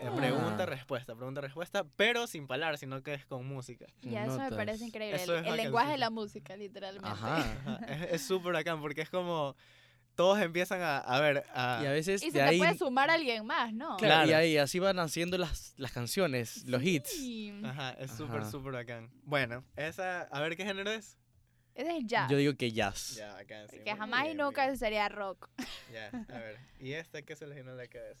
Ah, 0.00 0.06
Eh, 0.06 0.10
pregunta, 0.16 0.66
respuesta, 0.66 1.14
pregunta, 1.14 1.40
respuesta, 1.40 1.84
pero 1.96 2.26
sin 2.26 2.46
palabras, 2.46 2.80
sino 2.80 3.02
que 3.02 3.14
es 3.14 3.24
con 3.26 3.46
música. 3.46 3.86
ya 4.02 4.24
eso 4.24 4.32
me 4.36 4.44
notas. 4.44 4.56
parece 4.56 4.84
increíble. 4.84 5.22
Eso 5.22 5.36
el 5.36 5.44
es 5.44 5.50
el 5.50 5.56
lenguaje 5.56 5.92
de 5.92 5.98
la 5.98 6.10
música, 6.10 6.56
literalmente. 6.56 7.08
Ajá. 7.08 7.38
Ajá, 7.66 7.84
Es 8.10 8.26
súper 8.26 8.52
bacán 8.52 8.80
porque 8.80 9.02
es 9.02 9.10
como 9.10 9.56
todos 10.14 10.38
empiezan 10.40 10.80
a, 10.80 10.98
a 10.98 11.20
ver, 11.20 11.44
a, 11.54 11.80
Y 11.82 11.86
a 11.86 11.90
veces 11.90 12.22
Y 12.22 12.26
de 12.26 12.32
se 12.32 12.38
te 12.38 12.42
ahí, 12.42 12.58
puede 12.58 12.78
sumar 12.78 13.10
a 13.10 13.14
alguien 13.14 13.44
más, 13.46 13.72
¿no? 13.72 13.96
claro, 13.96 14.30
y 14.30 14.32
ahí 14.32 14.56
así 14.58 14.78
van 14.78 14.98
haciendo 15.00 15.38
las, 15.38 15.74
las 15.76 15.90
canciones, 15.90 16.64
los 16.66 16.82
hits. 16.84 17.10
Sí. 17.10 17.52
ajá, 17.64 17.90
es 17.94 18.12
súper, 18.12 18.44
súper 18.44 18.72
bacán. 18.74 19.10
Bueno, 19.24 19.64
esa, 19.76 20.22
a 20.22 20.40
ver 20.40 20.56
qué 20.56 20.64
género 20.64 20.90
es. 20.92 21.18
Ese 21.74 21.96
es 21.96 22.04
jazz. 22.06 22.30
Yo 22.30 22.36
digo 22.36 22.54
que 22.54 22.70
jazz. 22.70 23.16
Ya, 23.16 23.36
acá 23.36 23.66
sí, 23.68 23.80
que 23.84 23.96
jamás 23.96 24.20
y 24.20 24.24
bien, 24.26 24.36
muy 24.36 24.44
nunca 24.46 24.76
sería 24.76 25.08
rock. 25.08 25.50
Ya, 25.92 26.10
a 26.32 26.38
ver. 26.38 26.58
¿Y 26.78 26.92
esta 26.92 27.22
qué 27.22 27.34
se 27.34 27.48
le 27.48 27.56
llenó 27.56 27.74
la 27.74 27.88
cabeza? 27.88 28.20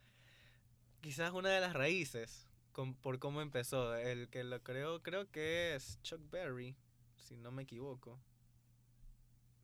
quizás 1.01 1.31
una 1.33 1.49
de 1.49 1.59
las 1.61 1.73
raíces 1.73 2.47
con- 2.71 2.93
por 2.95 3.19
cómo 3.19 3.41
empezó. 3.41 3.95
El 3.95 4.29
que 4.29 4.43
lo 4.43 4.61
creó 4.63 5.01
creo 5.01 5.29
que 5.31 5.75
es 5.75 6.01
Chuck 6.03 6.21
Berry, 6.29 6.75
si 7.17 7.37
no 7.37 7.51
me 7.51 7.63
equivoco. 7.63 8.19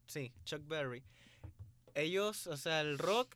Sí, 0.07 0.33
Chuck 0.45 0.65
Berry. 0.67 1.03
Ellos, 1.93 2.47
o 2.47 2.57
sea, 2.57 2.81
el 2.81 2.97
rock, 2.97 3.35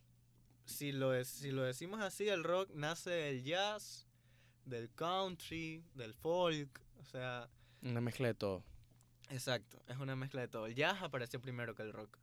si 0.65 0.91
lo, 0.91 1.23
si 1.25 1.51
lo 1.51 1.63
decimos 1.63 2.01
así, 2.01 2.29
el 2.29 2.43
rock 2.43 2.69
nace 2.73 3.09
del 3.09 3.43
jazz, 3.43 4.07
del 4.65 4.89
country, 4.93 5.83
del 5.95 6.13
folk, 6.13 6.81
o 6.99 7.03
sea, 7.05 7.49
Una 7.81 7.99
mezcla 8.01 8.27
de 8.27 8.35
todo. 8.35 8.63
exacto, 9.29 9.81
es 9.87 9.97
una 9.97 10.15
mezcla 10.15 10.41
de 10.41 10.47
todo. 10.47 10.67
El 10.67 10.75
jazz 10.75 11.01
apareció 11.01 11.41
primero 11.41 11.73
que 11.75 11.81
el 11.81 11.91
rock. 11.91 12.17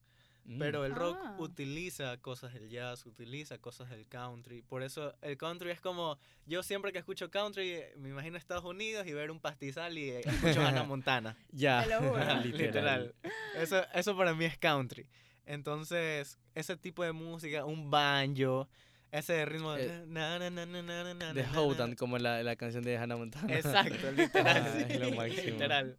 Mm. 0.51 0.59
Pero 0.59 0.87
el 0.87 0.95
rock 0.95 1.19
Ah. 1.23 1.37
utiliza 1.39 2.17
cosas 2.23 2.55
del 2.55 2.71
jazz, 2.71 3.05
utiliza 3.05 3.59
cosas 3.59 3.91
del 3.91 4.07
country. 4.09 4.63
Por 4.63 4.83
eso 4.83 5.15
el 5.21 5.37
country 5.37 5.71
es 5.71 5.81
como, 5.83 6.19
yo 6.47 6.63
siempre 6.63 6.91
que 6.91 6.99
escucho 6.99 7.31
country, 7.31 7.69
eh, 7.73 7.93
me 7.99 8.09
imagino 8.09 8.39
Estados 8.39 8.65
Unidos 8.65 9.07
y 9.07 9.13
ver 9.13 9.31
un 9.31 9.41
pastizal 9.41 9.99
y 9.99 10.09
eh, 10.09 10.21
escucho 10.25 10.63
Hannah 10.63 10.85
Montana. 10.89 11.37
ya, 11.53 11.85
juro. 12.01 12.17
Literal. 12.45 13.15
Eso, 13.57 13.85
eso 13.93 14.17
para 14.17 14.33
mí 14.33 14.47
es 14.47 14.57
country. 14.57 15.07
Entonces, 15.45 16.39
ese 16.55 16.77
tipo 16.79 17.05
de 17.05 17.13
música, 17.13 17.67
un 17.67 17.91
banjo, 17.91 18.69
ese 19.11 19.45
ritmo 19.45 19.73
de... 19.75 19.87
Eh, 19.87 20.05
na, 20.07 20.39
na, 20.39 20.49
na, 20.51 20.65
na, 20.65 20.83
na, 20.83 21.05
na, 21.05 21.15
na, 21.15 21.33
De 21.35 21.97
como 21.97 22.17
la, 22.19 22.43
la 22.43 22.57
canción 22.57 22.85
de 22.85 22.97
Hannah 22.97 23.17
Montana. 23.17 23.55
Exacto, 23.55 24.13
literal. 24.13 24.63
Ah, 24.67 24.79
es 24.89 24.99
lo 25.01 25.11
máximo. 25.13 25.43
literal. 25.43 25.99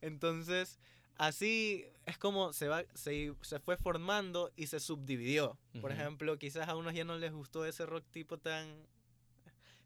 Entonces, 0.00 0.78
así 1.16 1.86
es 2.06 2.18
como 2.18 2.52
se, 2.52 2.68
va, 2.68 2.84
se, 2.94 3.32
se 3.42 3.60
fue 3.60 3.76
formando 3.76 4.52
y 4.56 4.66
se 4.66 4.80
subdividió. 4.80 5.58
Por 5.80 5.92
ejemplo, 5.92 6.38
quizás 6.38 6.68
a 6.68 6.76
unos 6.76 6.94
ya 6.94 7.04
no 7.04 7.16
les 7.18 7.32
gustó 7.32 7.64
ese 7.64 7.86
rock 7.86 8.04
tipo 8.10 8.38
tan... 8.38 8.86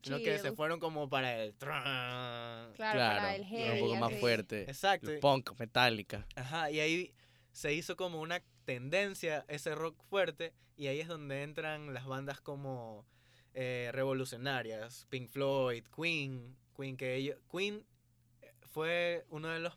Sino 0.03 0.19
que 0.19 0.39
se 0.39 0.53
fueron 0.53 0.79
como 0.79 1.09
para 1.09 1.43
el... 1.43 1.55
Claro, 1.55 2.73
Claro, 2.75 2.99
para 2.99 3.35
el 3.35 3.43
un 3.43 3.49
heavy. 3.49 3.81
poco 3.81 3.97
más 3.97 4.15
fuerte. 4.21 4.63
Exacto. 4.63 5.11
El 5.11 5.19
punk, 5.19 5.59
metálica. 5.59 6.27
Ajá, 6.37 6.71
y 6.71 6.79
ahí 6.81 7.15
se 7.53 7.75
hizo 7.75 7.97
como 7.97 8.21
una 8.21 8.41
tendencia 8.65 9.45
ese 9.49 9.75
rock 9.75 10.01
fuerte 10.09 10.55
y 10.77 10.87
ahí 10.87 11.01
es 11.01 11.09
donde 11.09 11.43
entran 11.43 11.93
las 11.93 12.07
bandas 12.07 12.41
como 12.41 13.05
eh, 13.55 13.91
revolucionarias, 13.93 15.07
Pink 15.11 15.29
Floyd, 15.29 15.85
Queen, 15.95 16.57
Queen 16.77 16.97
que 16.97 17.17
ellos, 17.17 17.39
Queen 17.51 17.85
eh, 18.43 18.53
fue 18.61 19.27
uno 19.31 19.49
de 19.49 19.59
los 19.59 19.77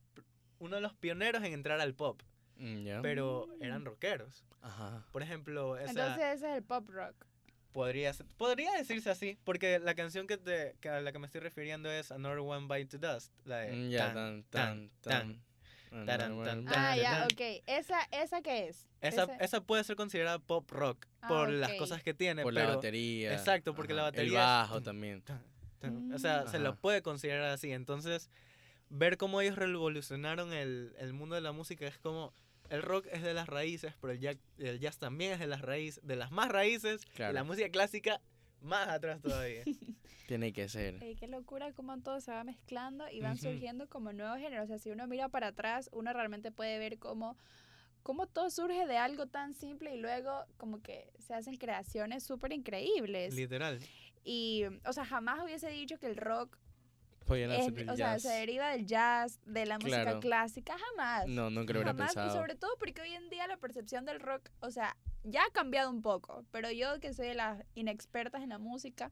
uno 0.60 0.76
de 0.76 0.82
los 0.82 0.94
pioneros 0.94 1.44
en 1.44 1.54
entrar 1.54 1.82
al 1.82 1.96
pop, 1.96 2.22
Mm, 2.62 2.84
¿ya? 2.86 3.02
pero 3.02 3.48
eran 3.60 3.84
rockeros. 3.86 4.46
Ajá. 4.62 5.06
Por 5.12 5.24
ejemplo, 5.24 5.78
esa 5.78 5.90
Entonces 5.92 6.24
ese 6.36 6.52
es 6.52 6.58
el 6.58 6.64
pop 6.64 6.88
rock. 6.90 7.16
podría 7.72 8.14
ser- 8.14 8.28
podría 8.38 8.72
decirse 8.74 9.10
así, 9.10 9.38
porque 9.44 9.80
la 9.80 9.96
canción 9.96 10.28
que 10.28 10.38
te 10.38 10.76
que 10.82 10.90
a 10.90 11.02
la 11.02 11.12
que 11.12 11.20
me 11.20 11.26
estoy 11.26 11.42
refiriendo 11.42 11.90
es 11.90 12.12
Another 12.12 12.40
One 12.40 12.68
Bite 12.68 12.98
to 12.98 13.14
Dust, 13.14 13.34
la 13.46 13.58
de 13.60 13.76
Mm, 13.76 13.90
Ya, 13.90 14.14
tan, 14.14 14.44
tan, 14.44 14.92
tan, 15.02 15.42
tan. 15.90 16.06
taran, 16.06 16.44
tan, 16.44 16.68
Ah, 16.68 16.96
ya, 16.96 17.12
tan. 17.12 17.24
ok. 17.28 17.64
¿Esa, 17.66 18.00
esa 18.12 18.42
qué 18.42 18.68
es? 18.68 18.88
Esa, 19.02 19.24
esa 19.40 19.62
puede 19.62 19.84
ser 19.84 19.96
considerada 19.96 20.38
pop 20.40 20.70
rock 20.70 21.08
Ah, 21.22 21.28
por 21.28 21.50
las 21.50 21.72
ok. 21.72 21.78
cosas 21.80 22.04
que 22.04 22.14
tiene, 22.14 22.44
Por 22.44 22.54
la 22.54 22.62
pero 22.62 22.76
batería. 22.76 23.34
exacto, 23.34 23.74
porque 23.74 23.94
la 23.94 24.02
ajá, 24.02 24.12
batería 24.12 24.28
El 24.28 24.34
es- 24.36 24.36
bajo 24.46 24.82
también. 24.84 25.22
tan, 25.24 25.44
tan, 25.80 26.14
o 26.14 26.20
sea, 26.20 26.46
se 26.48 26.60
lo 26.60 26.70
Ajá. 26.70 26.78
puede 26.80 27.02
considerar 27.02 27.46
así. 27.50 27.72
Entonces, 27.72 28.30
ver 28.90 29.18
cómo 29.18 29.40
ellos 29.42 29.56
revolucionaron 29.56 30.52
el, 30.54 30.94
el 31.00 31.14
mundo 31.14 31.36
de 31.36 31.42
la 31.42 31.52
música 31.54 31.88
es 31.88 31.98
como 31.98 32.34
el 32.72 32.82
rock 32.82 33.08
es 33.12 33.22
de 33.22 33.34
las 33.34 33.48
raíces, 33.48 33.94
pero 34.00 34.14
el 34.14 34.20
jazz, 34.20 34.38
el 34.58 34.80
jazz 34.80 34.98
también 34.98 35.34
es 35.34 35.40
de 35.40 35.48
las 35.48 35.62
raíces, 35.62 36.06
de 36.08 36.16
las 36.16 36.32
más 36.32 36.50
raíces, 36.50 37.06
y 37.16 37.34
la 37.34 37.44
música 37.44 37.70
clásica 37.70 38.22
más 38.62 38.88
atrás 38.88 39.22
todavía. 39.22 39.64
Tiene 40.28 40.54
que 40.54 40.70
ser. 40.70 41.04
Ey, 41.04 41.16
qué 41.16 41.28
locura 41.28 41.74
cómo 41.74 42.00
todo 42.00 42.22
se 42.22 42.32
va 42.32 42.46
mezclando 42.46 43.10
y 43.10 43.20
van 43.20 43.38
surgiendo 43.38 43.90
como 43.90 44.14
nuevos 44.14 44.40
géneros. 44.40 44.64
O 44.64 44.68
sea, 44.68 44.80
si 44.80 44.90
uno 44.90 45.06
mira 45.06 45.28
para 45.28 45.48
atrás, 45.48 45.90
uno 45.92 46.14
realmente 46.14 46.54
puede 46.54 46.80
ver 46.80 46.98
cómo, 46.98 47.38
cómo 48.04 48.28
todo 48.28 48.50
surge 48.50 48.88
de 48.88 48.96
algo 48.96 49.28
tan 49.28 49.54
simple 49.54 49.94
y 49.94 50.00
luego 50.00 50.46
como 50.56 50.82
que 50.82 51.12
se 51.20 51.34
hacen 51.34 51.58
creaciones 51.58 52.24
súper 52.24 52.54
increíbles. 52.54 53.36
Literal. 53.36 53.80
Y, 54.24 54.64
o 54.86 54.94
sea, 54.94 55.04
jamás 55.04 55.44
hubiese 55.44 55.70
dicho 55.70 56.00
que 56.00 56.08
el 56.08 56.16
rock, 56.16 56.58
Podían 57.32 57.52
es- 57.52 57.62
hacer 57.68 57.80
el 57.80 57.90
o 57.90 57.96
sea, 57.96 58.14
jazz. 58.14 58.22
se 58.24 58.30
deriva 58.30 58.70
del 58.70 58.86
jazz, 58.86 59.40
de 59.46 59.66
la 59.66 59.78
música 59.80 60.02
Claro. 60.04 60.20
clásica, 60.20 60.76
jamás. 60.78 61.28
No, 61.28 61.50
nunca 61.50 61.74
lo 61.74 61.80
hubiera 61.80 61.92
Jamás, 61.94 62.12
y 62.12 62.16
pensado. 62.16 62.38
sobre 62.40 62.56
todo 62.56 62.72
porque 62.80 63.02
hoy 63.02 63.14
en 63.14 63.30
día 63.30 63.48
la 63.48 63.58
percepción 63.58 64.06
del 64.06 64.20
rock, 64.20 64.50
o 64.60 64.72
sea, 64.72 64.96
ya 65.24 65.42
ha 65.46 65.52
cambiado 65.52 65.90
un 65.90 66.02
poco, 66.02 66.46
pero 66.52 66.72
yo 66.72 67.00
que 67.00 67.14
soy 67.14 67.28
de 67.28 67.36
las 67.36 67.64
inexpertas 67.76 68.42
en 68.44 68.50
la 68.50 68.58
música, 68.58 69.12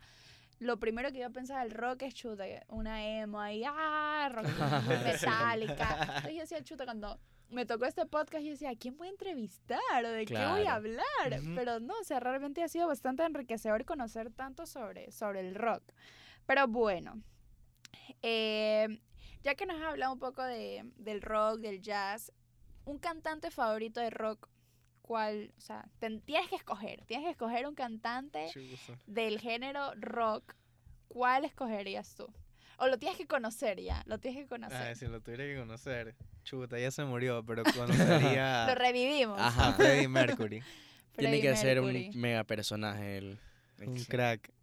lo 0.59 0.77
primero 0.79 1.11
que 1.11 1.19
yo 1.19 1.31
pensaba 1.31 1.61
del 1.63 1.71
rock 1.71 2.01
es 2.03 2.13
chuta, 2.15 2.43
una 2.67 3.05
emo 3.21 3.39
ahí, 3.39 3.63
ah, 3.65 4.29
rock 4.31 4.45
metálica. 5.23 5.97
Entonces 6.17 6.33
yo 6.33 6.39
decía 6.41 6.63
chuta 6.63 6.85
cuando 6.85 7.19
me 7.49 7.65
tocó 7.65 7.85
este 7.85 8.05
podcast 8.05 8.43
y 8.43 8.47
yo 8.47 8.51
decía, 8.51 8.69
¿a 8.71 8.75
quién 8.75 8.97
voy 8.97 9.07
a 9.07 9.11
entrevistar? 9.11 9.79
¿O 10.05 10.09
de 10.11 10.25
qué 10.25 10.33
voy 10.35 10.63
Claro. 10.63 10.69
a 10.69 10.73
hablar? 10.75 11.41
Pero 11.55 11.79
no, 11.79 11.93
o 11.99 12.03
sea, 12.03 12.19
realmente 12.19 12.61
ha 12.63 12.67
sido 12.67 12.87
bastante 12.87 13.23
enriquecedor 13.23 13.85
conocer 13.85 14.31
tanto 14.31 14.65
sobre, 14.65 15.11
sobre 15.11 15.39
el 15.47 15.55
rock. 15.55 15.81
Pero 16.45 16.67
bueno, 16.67 17.21
eh, 18.21 18.99
ya 19.43 19.55
que 19.55 19.65
nos 19.65 19.77
has 19.81 19.87
hablado 19.87 20.13
un 20.13 20.19
poco 20.19 20.43
de, 20.43 20.83
del 20.97 21.21
rock, 21.21 21.59
del 21.59 21.81
jazz, 21.81 22.31
un 22.85 22.97
cantante 22.99 23.51
favorito 23.51 23.99
de 23.99 24.09
rock, 24.09 24.47
¿cuál? 25.01 25.53
O 25.57 25.61
sea, 25.61 25.85
ten- 25.99 26.21
tienes 26.21 26.49
que 26.49 26.55
escoger, 26.55 27.03
tienes 27.05 27.25
que 27.25 27.31
escoger 27.31 27.67
un 27.67 27.75
cantante 27.75 28.47
del 29.07 29.39
género 29.39 29.93
rock, 29.95 30.55
¿cuál 31.07 31.45
escogerías 31.45 32.15
tú? 32.15 32.27
O 32.81 32.87
lo 32.87 32.97
tienes 32.97 33.17
que 33.17 33.27
conocer 33.27 33.81
ya, 33.81 34.03
lo 34.05 34.19
tienes 34.19 34.41
que 34.43 34.47
conocer. 34.47 34.91
Ah, 34.91 34.95
si 34.95 35.05
lo 35.07 35.19
tuviera 35.21 35.43
que 35.43 35.57
conocer. 35.57 36.15
Chuta, 36.43 36.79
ya 36.79 36.91
se 36.91 37.03
murió, 37.03 37.43
pero 37.45 37.63
conocería 37.75 38.65
Lo 38.67 38.75
revivimos. 38.75 39.39
Ajá. 39.39 39.69
a 39.69 39.73
Freddie 39.73 40.07
Mercury. 40.07 40.61
Tiene 41.17 41.39
Freddie 41.39 41.41
que 41.41 41.55
ser 41.57 41.81
un 41.81 42.11
mega 42.19 42.45
personaje. 42.45 43.17
El, 43.17 43.37
Un 43.79 43.83
Exacto. 43.97 44.07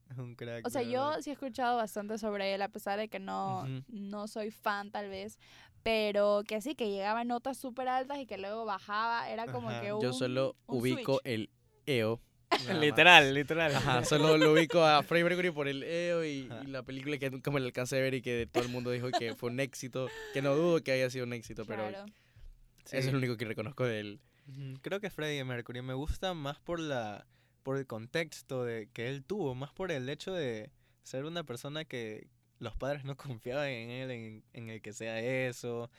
Un 0.18 0.34
crack. 0.34 0.66
O 0.66 0.70
sea, 0.70 0.82
yo 0.82 1.20
sí 1.22 1.30
he 1.30 1.32
escuchado 1.32 1.76
bastante 1.76 2.18
sobre 2.18 2.54
él, 2.54 2.62
a 2.62 2.68
pesar 2.68 2.98
de 2.98 3.08
que 3.08 3.18
no, 3.18 3.64
no 3.88 4.28
soy 4.28 4.50
fan 4.50 4.90
tal 4.90 5.08
vez, 5.08 5.38
pero 5.82 6.42
que 6.46 6.60
sí, 6.60 6.74
que 6.74 6.90
llegaba 6.90 7.20
a 7.20 7.24
notas 7.24 7.58
súper 7.58 7.88
altas 7.88 8.18
y 8.18 8.26
que 8.26 8.38
luego 8.38 8.64
bajaba, 8.64 9.28
era 9.30 9.46
como 9.46 9.70
Ajá. 9.70 9.80
que 9.80 9.92
un 9.92 10.00
Yo 10.02 10.12
solo 10.12 10.56
un 10.66 10.78
ubico 10.78 11.14
switch. 11.14 11.26
el 11.26 11.50
EO. 11.86 12.20
nada 12.50 12.72
más. 12.74 12.80
literal, 12.80 13.34
literal. 13.34 13.74
Ajá, 13.74 14.04
solo 14.04 14.36
lo 14.36 14.52
ubico 14.52 14.82
a 14.84 15.02
Freddie 15.02 15.24
Mercury 15.24 15.50
por 15.50 15.68
el 15.68 15.82
EO 15.82 16.24
y, 16.24 16.48
la 16.66 16.82
película 16.82 17.18
que 17.18 17.30
nunca 17.30 17.50
me 17.50 17.60
la 17.60 17.66
alcancé 17.66 17.98
a 17.98 18.00
ver 18.02 18.14
y 18.14 18.22
que 18.22 18.48
todo 18.50 18.62
el 18.64 18.70
mundo 18.70 18.90
dijo 18.90 19.10
que 19.10 19.34
fue 19.34 19.50
un 19.50 19.60
éxito, 19.60 20.08
que 20.32 20.42
no 20.42 20.54
dudo 20.54 20.82
que 20.82 20.92
haya 20.92 21.10
sido 21.10 21.24
un 21.24 21.32
éxito, 21.32 21.64
pero 21.66 21.88
Claro. 21.88 22.06
Sí. 22.84 22.96
eso 22.96 23.08
es 23.08 23.12
lo 23.12 23.18
único 23.18 23.36
que 23.36 23.44
reconozco 23.44 23.84
de 23.84 24.00
él. 24.00 24.20
Creo 24.82 25.00
que 25.00 25.10
Freddie 25.10 25.42
Mercury 25.44 25.82
me 25.82 25.94
gusta 25.94 26.34
más 26.34 26.58
por 26.60 26.78
la 26.78 27.26
por 27.66 27.76
el 27.78 27.86
contexto 27.88 28.62
de 28.64 28.88
que 28.92 29.08
él 29.08 29.24
tuvo, 29.24 29.56
más 29.56 29.72
por 29.72 29.90
el 29.90 30.08
hecho 30.08 30.32
de 30.32 30.70
ser 31.02 31.24
una 31.24 31.42
persona 31.42 31.84
que 31.84 32.28
los 32.60 32.76
padres 32.76 33.04
no 33.04 33.16
confiaban 33.16 33.66
en 33.68 33.90
él, 33.90 34.10
en, 34.12 34.44
en 34.52 34.70
el 34.70 34.80
que 34.80 34.92
sea 34.92 35.18
eso. 35.20 35.90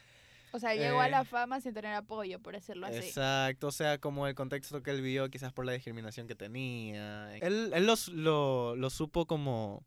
O 0.54 0.60
sea, 0.60 0.74
llegó 0.76 1.02
a 1.02 1.08
Eh, 1.08 1.12
la 1.12 1.26
fama 1.26 1.60
sin 1.60 1.74
tener 1.74 1.94
apoyo, 1.94 2.40
por 2.40 2.54
decirlo 2.54 2.88
así. 2.88 3.00
Exacto, 3.00 3.68
o 3.68 3.72
sea, 3.74 3.98
como 3.98 4.28
el 4.28 4.34
contexto 4.34 4.82
que 4.82 4.92
él 4.92 5.02
vivió, 5.02 5.30
quizás 5.30 5.52
por 5.52 5.66
la 5.66 5.74
discriminación 5.74 6.26
que 6.26 6.36
tenía. 6.36 7.36
Él, 7.40 7.72
él 7.74 7.86
los- 7.86 8.08
lo, 8.08 8.78
lo 8.78 8.90
supo 8.90 9.26
como, 9.26 9.84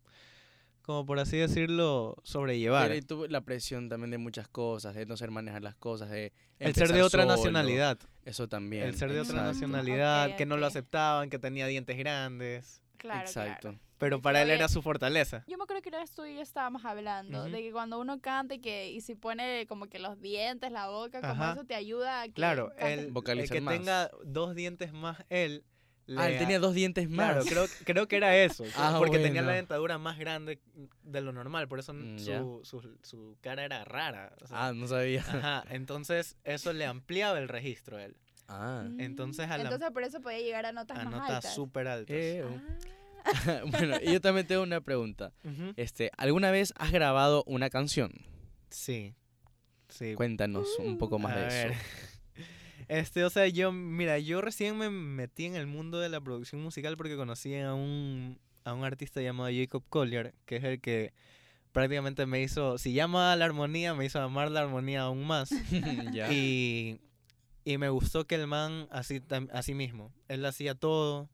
como 0.83 1.05
por 1.07 1.19
así 1.19 1.37
decirlo, 1.37 2.17
sobrellevar. 2.23 2.89
Pero 2.89 2.95
y 2.99 3.03
tuvo 3.03 3.27
la 3.27 3.41
presión 3.43 3.89
también 3.89 4.11
de 4.11 4.19
muchas 4.19 4.49
cosas, 4.49 4.95
de 4.95 5.07
no 5.07 5.17
ser 5.17 5.31
manejar 5.31 5.63
las 5.63 5.75
cosas, 5.77 6.11
de 6.11 6.33
El 6.59 6.75
ser 6.75 6.89
de 6.93 7.03
otra 7.03 7.23
solo, 7.23 7.37
nacionalidad. 7.37 7.99
Eso 8.25 8.49
también. 8.49 8.85
El 8.85 8.97
ser 8.97 9.13
de 9.13 9.21
otra 9.21 9.39
Exacto. 9.39 9.53
nacionalidad, 9.53 10.31
Ok, 10.31 10.37
que 10.37 10.47
no 10.47 10.57
lo 10.57 10.67
aceptaban, 10.67 11.31
que 11.31 11.39
tenía 11.39 11.67
dientes 11.67 11.97
grandes. 11.99 12.83
Claro, 12.97 13.21
Exacto. 13.21 13.69
claro. 13.71 13.79
Pero 13.99 14.23
para 14.23 14.41
él 14.41 14.51
era 14.51 14.67
su 14.69 14.81
fortaleza. 14.81 15.45
Yo 15.47 15.59
me 15.59 15.65
acuerdo 15.65 15.83
que 15.83 15.91
una 15.91 15.99
vez 15.99 16.11
tú 16.13 16.25
y 16.25 16.35
yo 16.35 16.41
estábamos 16.41 16.87
hablando 16.87 17.43
Ujú. 17.43 17.51
de 17.51 17.61
que 17.61 17.71
cuando 17.71 18.01
uno 18.01 18.19
canta 18.21 18.55
y 18.55 18.59
que 18.59 18.91
y 18.91 19.03
si 19.03 19.15
pone 19.15 19.67
como 19.67 19.89
que 19.89 19.99
los 19.99 20.19
dientes, 20.23 20.73
la 20.73 20.89
boca, 20.89 21.21
como 21.21 21.33
Ajá. 21.35 21.53
eso 21.53 21.65
te 21.65 21.75
ayuda 21.75 22.23
a 22.23 22.25
que 22.27 22.33
Claro, 22.33 22.73
el, 22.79 23.13
el 23.15 23.51
que 23.51 23.61
más. 23.61 23.75
tenga 23.75 24.11
dos 24.25 24.55
dientes 24.55 24.95
más 24.95 25.19
él. 25.29 25.65
Ah, 26.17 26.29
él 26.31 26.39
tenía 26.39 26.59
dos 26.59 26.75
dientes 26.75 27.09
más. 27.11 27.33
Claro, 27.33 27.45
creo, 27.45 27.67
creo 27.85 28.09
que 28.09 28.17
era 28.17 28.37
eso. 28.37 28.65
Ah, 28.77 28.97
porque 28.99 29.19
tenía 29.19 29.43
la 29.43 29.53
dentadura 29.53 29.99
más 29.99 30.19
grande 30.19 30.61
de 31.03 31.21
lo 31.21 31.33
normal. 31.33 31.69
Por 31.69 31.79
eso 31.79 31.93
Mm, 31.95 32.19
su, 32.19 32.61
su, 32.65 32.99
su 33.03 33.37
cara 33.41 33.65
era 33.65 33.85
rara. 33.85 34.33
o 34.43 34.47
sea, 34.47 34.67
Ah, 34.69 34.73
no 34.73 34.87
sabía. 34.89 35.21
Ajá, 35.29 35.65
entonces 35.71 36.37
eso 36.45 36.73
le 36.73 36.87
ampliaba 36.87 37.39
el 37.39 37.49
registro 37.49 37.97
a 37.99 38.05
él. 38.05 38.17
Ah. 38.49 38.85
entonces 38.99 39.49
a 39.49 39.57
la- 39.59 39.63
Entonces 39.65 39.91
por 39.93 40.03
eso 40.03 40.21
podía 40.21 40.41
llegar 40.41 40.67
a 40.67 40.73
notas 40.73 40.99
A 40.99 41.05
más 41.05 41.13
notas 41.15 41.31
altas. 41.31 41.55
súper 41.55 41.87
altas. 41.87 42.17
Eh, 42.17 42.45
Ah. 42.45 43.61
bueno, 43.67 43.97
y 44.03 44.13
yo 44.13 44.21
también 44.21 44.47
tengo 44.47 44.63
una 44.63 44.81
pregunta. 44.81 45.33
Este, 45.77 46.11
¿alguna 46.17 46.51
vez 46.51 46.73
has 46.77 46.91
grabado 46.91 47.45
una 47.47 47.69
canción? 47.71 48.11
Sí. 48.71 49.15
Sí. 49.89 50.15
Cuéntanos 50.15 50.67
un 50.79 50.97
poco 50.99 51.19
más 51.19 51.37
A 51.37 51.41
de 51.41 51.47
ver. 51.47 51.71
eso. 51.73 51.81
Este, 52.91 53.25
o 53.25 53.31
sea, 53.31 53.47
yo, 53.47 53.71
mira, 53.73 54.19
yo 54.19 54.41
recién 54.41 54.77
me 54.77 54.91
metí 54.91 55.45
en 55.47 55.55
el 55.55 55.67
mundo 55.69 56.01
de 56.01 56.09
la 56.09 56.21
producción 56.21 56.61
musical 56.63 56.97
porque 56.97 57.17
conocí 57.17 57.55
a 57.57 57.73
un, 57.73 58.39
a 58.65 58.75
un 58.75 58.83
artista 58.85 59.21
llamado 59.23 59.49
Jacob 59.55 59.85
Collier, 59.89 60.35
que 60.45 60.57
es 60.57 60.65
el 60.65 60.81
que 60.81 61.13
prácticamente 61.71 62.27
me 62.27 62.43
hizo, 62.43 62.79
si 62.79 62.93
llama 62.93 63.33
a 63.33 63.37
la 63.37 63.45
armonía, 63.45 63.95
me 63.95 64.05
hizo 64.07 64.21
amar 64.21 64.51
la 64.51 64.63
armonía 64.63 65.03
aún 65.03 65.25
más. 65.25 65.51
ya. 66.13 66.33
Y, 66.33 67.01
y 67.65 67.79
me 67.79 67.89
gustó 67.91 68.27
que 68.27 68.35
el 68.35 68.49
man, 68.49 68.89
así, 68.91 69.21
tam- 69.21 69.49
así 69.53 69.73
mismo, 69.73 70.13
él 70.27 70.45
hacía 70.45 70.75
todo, 70.75 71.31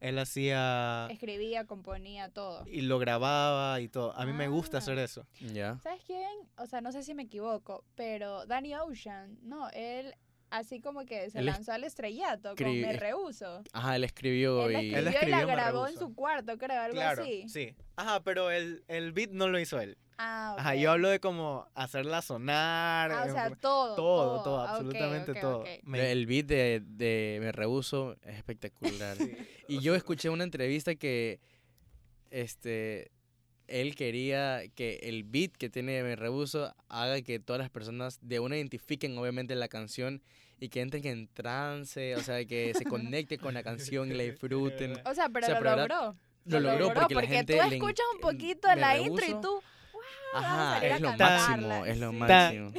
él 0.00 0.18
hacía 0.18 1.06
Escribía, 1.10 1.66
componía, 1.66 2.30
todo. 2.30 2.64
y 2.66 2.80
lo 2.80 2.98
grababa 2.98 3.80
y 3.80 3.88
todo. 3.88 4.16
A 4.16 4.26
mí 4.26 4.32
me 4.32 4.48
gusta 4.48 4.78
Ah. 4.78 4.80
hacer 4.80 4.98
eso. 4.98 5.24
ya. 5.52 5.78
¿Sabes 5.84 6.02
quién? 6.04 6.26
O 6.56 6.66
sea, 6.66 6.80
no 6.80 6.90
sé 6.90 7.04
si 7.04 7.14
me 7.14 7.22
equivoco, 7.22 7.84
pero 7.94 8.44
Danny 8.46 8.74
Ocean, 8.74 9.38
no, 9.42 9.68
él 9.70 10.14
así 10.50 10.80
como 10.80 11.04
que 11.06 11.30
se 11.30 11.38
Él 11.38 11.48
es- 11.48 11.54
lanzó 11.54 11.72
al 11.72 11.84
estrellato 11.84 12.54
con 12.56 12.80
Me 12.80 12.92
Rehuso. 12.94 13.62
Ajá, 13.72 13.96
él 13.96 14.04
escribió 14.04 14.68
Él 14.68 14.72
y... 14.84 14.94
escribió, 14.94 15.28
y 15.28 15.30
la 15.30 15.44
grabó 15.44 15.86
en 15.88 15.96
su 15.96 16.14
cuarto, 16.14 16.58
creo, 16.58 16.80
algo 16.80 16.94
Claro, 16.96 17.22
así. 17.22 17.48
sí. 17.48 17.74
Ajá, 17.96 18.22
pero 18.22 18.50
el, 18.50 18.84
el 18.88 19.12
beat 19.12 19.30
no 19.30 19.48
lo 19.48 19.58
hizo 19.58 19.80
él. 19.80 19.96
Ah, 20.22 20.54
Ajá, 20.58 20.74
yo 20.74 20.90
hablo 20.92 21.08
de 21.08 21.18
como 21.18 21.66
hacerla 21.74 22.20
sonar. 22.20 23.10
Ah, 23.10 23.24
o 23.26 23.32
sea, 23.32 23.50
todo. 23.56 23.96
todo, 23.96 24.42
todo, 24.42 24.60
Ah, 24.60 24.70
absolutamente 24.72 25.34
todo. 25.34 25.64
Me- 25.84 26.12
El 26.12 26.26
beat 26.26 26.44
de, 26.46 26.82
de 26.84 27.38
Me 27.40 27.52
Rehuso 27.52 28.16
es 28.22 28.36
espectacular. 28.36 29.16
sí, 29.16 29.34
Y 29.66 29.80
yo 29.80 29.94
escuché 29.94 30.28
una 30.28 30.44
entrevista 30.44 30.94
que 30.94 31.40
este 32.30 33.10
él 33.70 33.94
quería 33.94 34.62
que 34.74 35.00
el 35.02 35.24
beat 35.24 35.52
que 35.52 35.70
tiene 35.70 36.02
Me 36.02 36.16
Rehuso 36.16 36.74
haga 36.88 37.22
que 37.22 37.38
todas 37.40 37.60
las 37.60 37.70
personas 37.70 38.18
de 38.20 38.40
una 38.40 38.56
identifiquen 38.56 39.16
obviamente 39.16 39.54
la 39.54 39.68
canción 39.68 40.22
y 40.58 40.68
que 40.68 40.80
entren 40.82 41.06
en 41.06 41.28
trance, 41.28 42.14
o 42.16 42.20
sea, 42.22 42.44
que 42.44 42.74
se 42.74 42.84
conecten 42.84 43.40
con 43.40 43.54
la 43.54 43.62
canción 43.62 44.10
y 44.10 44.14
la 44.14 44.22
disfruten. 44.30 44.92
O 45.06 45.14
sea, 45.14 45.28
pero 45.30 45.46
O 45.46 45.48
sea, 45.48 45.54
lo 45.54 45.60
pero 45.60 45.72
era- 45.72 45.76
logró. 45.86 46.16
Lo 46.46 46.60
logró 46.60 46.92
porque, 46.94 47.14
la 47.14 47.22
gente 47.26 47.56
tú 47.56 47.62
escuchas 47.74 48.06
un 48.14 48.20
poquito 48.20 48.68
de 48.68 48.76
la 48.76 48.98
intro 48.98 49.24
y 49.26 49.40
tú, 49.40 49.60
Ajá, 50.34 50.76
a 50.78 50.86
es 50.86 51.00
lo 51.00 51.08
cantarla. 51.08 51.48
máximo, 51.48 51.84
es 51.86 51.98
lo 51.98 52.10
Sí. 52.10 52.16
máximo. 52.16 52.72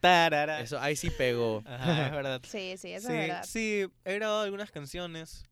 tarara. 0.00 0.60
Eso 0.60 0.80
ahí 0.80 0.96
sí 0.96 1.10
pegó. 1.10 1.62
Ajá, 1.66 2.06
es 2.06 2.12
verdad. 2.12 2.40
Sí, 2.44 2.76
sí, 2.78 2.92
eso 2.92 3.08
sí, 3.08 3.14
es 3.14 3.18
verdad. 3.28 3.44
sí, 3.44 3.86
he 4.04 4.14
grabado 4.14 4.42
algunas 4.42 4.70
canciones 4.70 5.44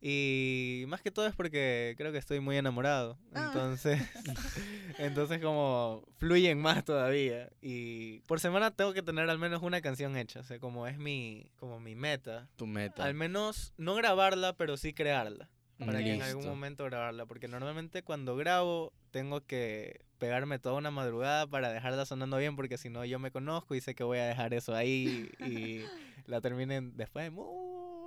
y 0.00 0.84
más 0.88 1.00
que 1.00 1.10
todo 1.10 1.26
es 1.26 1.34
porque 1.34 1.94
creo 1.96 2.12
que 2.12 2.18
estoy 2.18 2.40
muy 2.40 2.56
enamorado. 2.56 3.18
Ah. 3.34 3.46
Entonces, 3.46 4.00
entonces 4.98 5.40
como 5.40 6.04
fluyen 6.18 6.60
más 6.60 6.84
todavía 6.84 7.50
y 7.60 8.20
por 8.20 8.40
semana 8.40 8.70
tengo 8.70 8.92
que 8.92 9.02
tener 9.02 9.30
al 9.30 9.38
menos 9.38 9.62
una 9.62 9.80
canción 9.80 10.16
hecha, 10.16 10.40
o 10.40 10.44
sea, 10.44 10.58
como 10.58 10.86
es 10.86 10.98
mi 10.98 11.50
como 11.56 11.80
mi 11.80 11.94
meta. 11.94 12.48
Tu 12.56 12.66
meta. 12.66 13.04
Al 13.04 13.14
menos 13.14 13.72
no 13.76 13.94
grabarla, 13.94 14.54
pero 14.54 14.76
sí 14.76 14.92
crearla. 14.92 15.48
Para 15.78 15.98
que 15.98 16.14
en 16.14 16.22
algún 16.22 16.46
momento 16.46 16.84
grabarla, 16.84 17.26
porque 17.26 17.48
normalmente 17.48 18.02
cuando 18.02 18.36
grabo 18.36 18.92
tengo 19.10 19.40
que 19.40 20.04
pegarme 20.18 20.58
toda 20.58 20.76
una 20.76 20.90
madrugada 20.90 21.46
para 21.46 21.72
dejarla 21.72 22.06
sonando 22.06 22.36
bien, 22.36 22.56
porque 22.56 22.78
si 22.78 22.88
no 22.90 23.04
yo 23.04 23.18
me 23.18 23.30
conozco 23.30 23.74
y 23.74 23.80
sé 23.80 23.94
que 23.94 24.04
voy 24.04 24.18
a 24.18 24.26
dejar 24.26 24.54
eso 24.54 24.74
ahí 24.74 25.30
y 25.40 25.80
la 26.26 26.40
terminen 26.40 26.96
después 26.96 27.24
de 27.24 27.30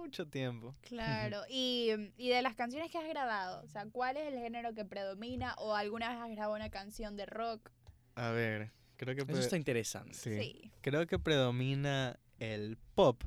mucho 0.08 0.28
tiempo. 0.28 0.76
Claro. 0.82 1.42
Y, 1.50 1.92
y 2.18 2.30
de 2.30 2.42
las 2.42 2.56
canciones 2.56 2.92
que 2.92 2.98
has 2.98 3.08
grabado, 3.08 3.64
o 3.64 3.68
sea, 3.68 3.86
¿cuál 3.92 4.18
es 4.18 4.28
el 4.34 4.40
género 4.40 4.74
que 4.74 4.84
predomina? 4.86 5.54
¿O 5.60 5.76
alguna 5.76 6.10
vez 6.10 6.18
has 6.20 6.30
grabado 6.32 6.56
una 6.56 6.70
canción 6.70 7.16
de 7.16 7.26
rock? 7.26 7.70
A 8.16 8.32
ver, 8.32 8.72
creo 8.98 9.16
que 9.16 9.32
Eso 9.32 9.42
está 9.42 9.58
interesante. 9.58 10.14
sí, 10.14 10.72
creo 10.82 11.06
que 11.08 11.20
predomina 11.20 12.20
el 12.40 12.78
pop, 12.96 13.24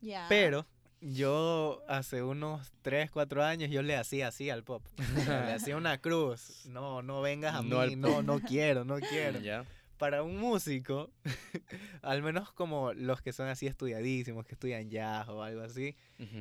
Ya. 0.00 0.26
pero 0.28 0.66
yo 1.00 1.82
hace 1.88 2.22
unos 2.22 2.72
3, 2.82 3.10
4 3.10 3.44
años 3.44 3.70
yo 3.70 3.82
le 3.82 3.94
hacía 3.96 4.28
así 4.28 4.48
al 4.50 4.64
pop. 4.64 4.82
Le 5.28 5.52
hacía 5.52 5.76
una 5.76 5.98
cruz. 5.98 6.64
No, 6.66 7.02
no 7.02 7.20
vengas 7.20 7.54
a 7.56 7.62
No 7.62 7.80
al 7.80 7.90
mí, 7.90 7.96
no, 7.96 8.22
no 8.22 8.40
quiero, 8.40 8.84
no 8.84 8.98
quiero. 9.10 9.38
Ya. 9.40 9.64
Para 9.94 10.22
un 10.22 10.36
músico, 10.36 11.10
al 12.02 12.22
menos 12.22 12.52
como 12.52 12.92
los 12.92 13.22
que 13.22 13.32
son 13.32 13.48
así 13.48 13.66
estudiadísimos, 13.66 14.44
que 14.46 14.54
estudian 14.54 14.90
jazz 14.90 15.28
o 15.28 15.42
algo 15.42 15.62
así, 15.62 15.96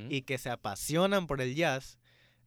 y 0.10 0.22
que 0.24 0.38
se 0.38 0.50
apasionan 0.50 1.28
por 1.28 1.42
el 1.42 1.56
jazz, 1.56 1.98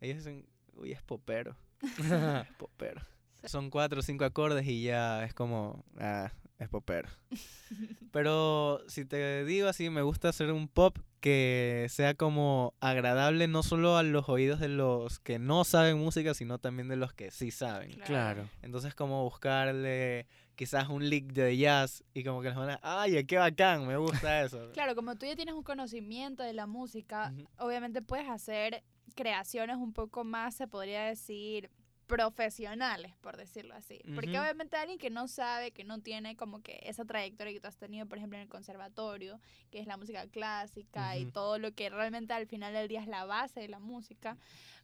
ellos 0.01 0.19
dicen, 0.19 0.47
uy, 0.75 0.92
es 0.92 1.03
popero, 1.03 1.57
es 1.83 2.55
popero. 2.59 3.01
son 3.45 3.71
cuatro 3.71 4.01
o 4.01 4.03
cinco 4.03 4.25
acordes 4.25 4.66
y 4.66 4.83
ya 4.83 5.25
es 5.25 5.35
como, 5.35 5.85
ah, 5.99 6.33
es 6.59 6.69
popero. 6.69 7.09
Pero 8.12 8.83
si 8.88 9.05
te 9.05 9.45
digo 9.45 9.69
así, 9.69 9.90
me 9.90 10.03
gusta 10.03 10.29
hacer 10.29 10.53
un 10.53 10.69
pop 10.69 10.99
que 11.21 11.87
sea 11.90 12.14
como 12.14 12.75
agradable 12.81 13.49
no 13.49 13.62
solo 13.62 13.97
a 13.97 14.03
los 14.03 14.29
oídos 14.29 14.61
de 14.61 14.69
los 14.69 15.19
que 15.19 15.38
no 15.38 15.64
saben 15.64 15.99
música, 15.99 16.35
sino 16.35 16.59
también 16.59 16.88
de 16.88 16.97
los 16.97 17.12
que 17.12 17.31
sí 17.31 17.51
saben. 17.51 17.90
Claro. 18.05 18.49
Entonces 18.62 18.95
como 18.95 19.25
buscarle 19.25 20.27
quizás 20.57 20.88
un 20.88 21.09
lick 21.09 21.33
de 21.33 21.57
jazz 21.57 22.03
y 22.14 22.25
como 22.25 22.40
que 22.40 22.49
les 22.49 22.57
van 22.57 22.71
a, 22.71 22.81
ay, 22.83 23.25
qué 23.25 23.37
bacán, 23.37 23.87
me 23.87 23.97
gusta 23.97 24.42
eso. 24.42 24.71
Claro, 24.73 24.95
como 24.95 25.16
tú 25.16 25.27
ya 25.27 25.37
tienes 25.37 25.55
un 25.55 25.62
conocimiento 25.62 26.42
de 26.42 26.53
la 26.53 26.66
música, 26.66 27.33
obviamente 27.59 28.03
puedes 28.03 28.29
hacer 28.29 28.83
creaciones 29.14 29.77
un 29.77 29.92
poco 29.92 30.25
más, 30.25 30.55
se 30.55 30.66
podría 30.66 31.05
decir, 31.05 31.71
profesionales, 32.07 33.12
por 33.21 33.37
decirlo 33.37 33.75
así. 33.75 34.01
Porque 34.14 34.31
Ujú. 34.31 34.40
obviamente 34.40 34.77
alguien 34.77 34.99
que 34.99 35.11
no 35.11 35.29
sabe, 35.29 35.73
que 35.73 35.85
no 35.85 36.01
tiene 36.01 36.37
como 36.37 36.62
que 36.62 36.79
esa 36.83 37.05
trayectoria 37.05 37.53
que 37.53 37.61
tú 37.61 37.69
has 37.69 37.77
tenido, 37.77 38.07
por 38.07 38.19
ejemplo, 38.19 38.37
en 38.38 38.42
el 38.42 38.49
conservatorio, 38.49 39.40
que 39.71 39.81
es 39.81 39.87
la 39.87 39.97
música 39.97 40.27
clásica 40.29 41.16
y 41.16 41.23
Ujú. 41.25 41.33
todo 41.33 41.59
lo 41.59 41.73
que 41.75 41.90
realmente 41.90 42.33
al 42.33 42.47
final 42.47 42.73
del 42.73 42.88
día 42.88 43.01
es 43.01 43.09
la 43.09 43.25
base 43.25 43.61
de 43.61 43.69
la 43.69 43.79
música, 43.81 44.37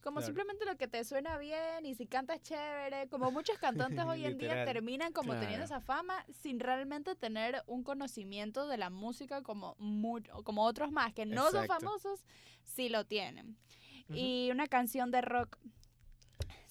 como 0.02 0.16
Claro. 0.16 0.26
simplemente 0.26 0.64
lo 0.64 0.76
que 0.76 0.88
te 0.88 1.04
suena 1.04 1.38
bien 1.38 1.86
y 1.86 1.94
si 1.94 2.06
cantas 2.06 2.42
chévere, 2.42 3.08
como 3.08 3.30
muchos 3.30 3.56
cantantes 3.58 4.04
hoy 4.04 4.24
en 4.24 4.36
día 4.38 4.64
terminan 4.82 5.12
como 5.12 5.32
teniendo 5.34 5.64
Claro. 5.64 5.64
esa 5.64 5.80
fama 5.80 6.24
sin 6.42 6.58
realmente 6.58 7.14
tener 7.14 7.62
un 7.66 7.84
conocimiento 7.84 8.66
de 8.66 8.78
la 8.78 8.90
música 8.90 9.42
como, 9.42 9.76
mu- 9.78 10.20
como 10.44 10.64
otros 10.64 10.90
más 10.90 11.12
que 11.14 11.24
no 11.24 11.50
son 11.50 11.64
Exacto. 11.64 11.84
famosos, 11.84 12.24
sí 12.64 12.88
lo 12.88 13.04
tienen. 13.06 13.56
Ujú. 14.08 14.18
Y 14.18 14.50
una 14.50 14.66
canción 14.66 15.12
de 15.12 15.20
rock, 15.20 15.56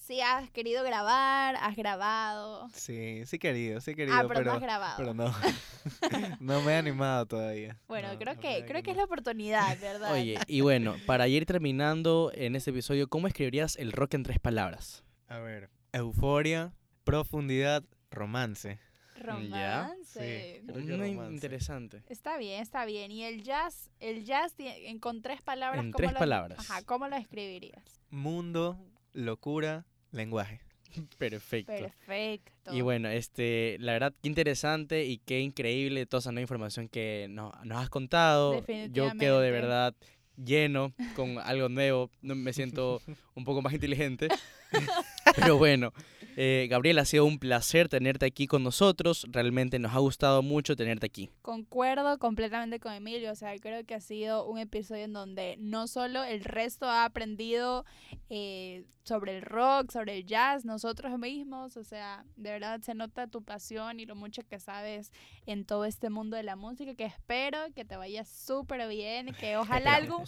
si 0.02 0.20
has 0.20 0.50
querido 0.52 0.84
grabar, 0.84 1.56
has 1.56 1.76
grabado. 1.76 2.68
Sí, 2.74 3.24
sí 3.26 3.40
querido, 3.40 3.80
sí 3.82 3.96
querido, 3.96 4.18
ah, 4.18 4.22
pero, 4.28 4.34
pero, 4.40 4.46
no 4.46 4.54
has 4.58 4.62
grabado. 4.62 4.98
pero 4.98 5.14
no. 5.14 5.34
no 6.40 6.62
me 6.62 6.74
he 6.74 6.76
animado 6.76 7.26
todavía. 7.26 7.80
Bueno, 7.88 8.12
No, 8.14 8.20
creo 8.20 8.38
que 8.40 8.66
creo 8.66 8.84
que 8.84 8.92
es 8.92 8.98
la 8.98 9.06
oportunidad, 9.06 9.80
¿verdad? 9.80 10.12
Oye, 10.14 10.38
y 10.48 10.62
bueno, 10.62 10.96
para 11.06 11.28
ir 11.28 11.46
terminando 11.46 12.32
en 12.36 12.56
este 12.56 12.72
episodio, 12.72 13.08
¿cómo 13.08 13.28
escribirías 13.28 13.76
el 13.78 13.92
rock 13.92 14.16
en 14.16 14.24
tres 14.24 14.40
palabras? 14.40 15.04
A 15.28 15.38
ver, 15.40 15.70
euforia, 15.94 16.74
profundidad, 17.04 17.84
romance. 18.10 18.80
Romance. 19.16 20.62
Creo 20.66 20.76
que 20.76 20.82
Muy 20.98 21.14
romance. 21.14 21.34
interesante. 21.34 22.04
Está 22.10 22.38
bien, 22.38 22.62
está 22.62 22.86
bien. 22.86 23.12
Y 23.12 23.24
el 23.24 23.44
jazz, 23.44 23.92
el 24.00 24.26
jazz 24.26 24.54
en- 24.58 25.00
con 25.00 25.22
tres 25.22 25.42
palabras. 25.42 25.84
En 25.86 25.92
¿cómo 25.92 25.98
tres 25.98 26.14
lo- 26.14 26.20
palabras. 26.20 26.60
Ajá, 26.60 26.82
¿cómo 26.84 27.08
lo 27.08 27.16
escribirías? 27.16 27.84
Mundo, 28.10 28.78
locura, 29.14 29.86
lenguaje. 30.12 30.62
Perfecto. 31.18 31.72
Perfecto. 31.74 32.74
Y 32.76 32.82
bueno, 32.82 33.10
este, 33.10 33.78
la 33.80 33.94
verdad, 33.94 34.14
qué 34.22 34.28
interesante 34.28 35.06
y 35.06 35.18
qué 35.20 35.40
increíble 35.40 36.06
toda 36.06 36.20
esa 36.20 36.32
nueva 36.32 36.44
información 36.44 36.88
que 36.90 37.28
no- 37.30 37.52
nos 37.64 37.78
has 37.78 37.90
contado. 37.90 38.54
Yo 38.92 39.06
quedo 39.20 39.40
de 39.40 39.52
verdad 39.52 39.96
lleno 40.38 40.94
con 41.16 41.38
algo 41.40 41.70
nuevo. 41.70 42.10
No- 42.22 42.36
Me 42.36 42.54
siento 42.54 43.02
un 43.36 43.44
poco 43.46 43.62
más 43.62 43.74
inteligente. 43.74 44.28
Pero 45.36 45.58
bueno, 45.58 45.94
eh, 46.38 46.68
Gabriel, 46.70 47.00
ha 47.00 47.06
sido 47.06 47.26
un 47.26 47.40
placer 47.40 47.90
tenerte 47.90 48.26
aquí 48.26 48.48
con 48.48 48.64
nosotros. 48.64 49.26
Realmente 49.30 49.80
nos 49.80 49.94
ha 49.94 50.00
gustado 50.00 50.42
mucho 50.42 50.76
tenerte 50.76 51.06
aquí. 51.06 51.30
Concuerdo 51.42 52.18
completamente 52.20 52.80
con 52.80 52.94
Emilio, 52.94 53.32
o 53.32 53.36
sea, 53.36 53.58
creo 53.60 53.86
que 53.86 53.96
ha 53.96 54.02
sido 54.02 54.46
un 54.46 54.58
episodio 54.60 55.04
en 55.06 55.14
donde 55.14 55.56
no 55.60 55.88
solo 55.88 56.24
el 56.24 56.44
resto 56.44 56.86
ha 56.88 57.06
aprendido 57.06 57.86
eh, 58.30 58.86
sobre 59.04 59.38
el 59.38 59.42
rock, 59.42 59.92
sobre 59.92 60.18
el 60.18 60.26
jazz, 60.26 60.64
nosotros 60.64 61.18
mismos, 61.18 61.76
o 61.76 61.84
sea, 61.84 62.24
de 62.36 62.52
verdad 62.52 62.82
se 62.82 62.94
nota 62.94 63.26
tu 63.28 63.42
pasión 63.44 64.00
y 64.00 64.06
lo 64.06 64.16
mucho 64.16 64.44
que 64.48 64.60
sabes 64.60 65.12
en 65.48 65.66
todo 65.66 65.86
este 65.86 66.12
mundo 66.12 66.38
de 66.38 66.44
la 66.44 66.56
música, 66.56 66.94
que 66.94 67.06
espero 67.06 67.58
que 67.76 67.84
te 67.84 67.98
vaya 67.98 68.24
súper 68.26 68.88
bien, 68.88 69.34
que 69.34 69.58
ojalá 69.58 69.96
algún, 69.96 70.24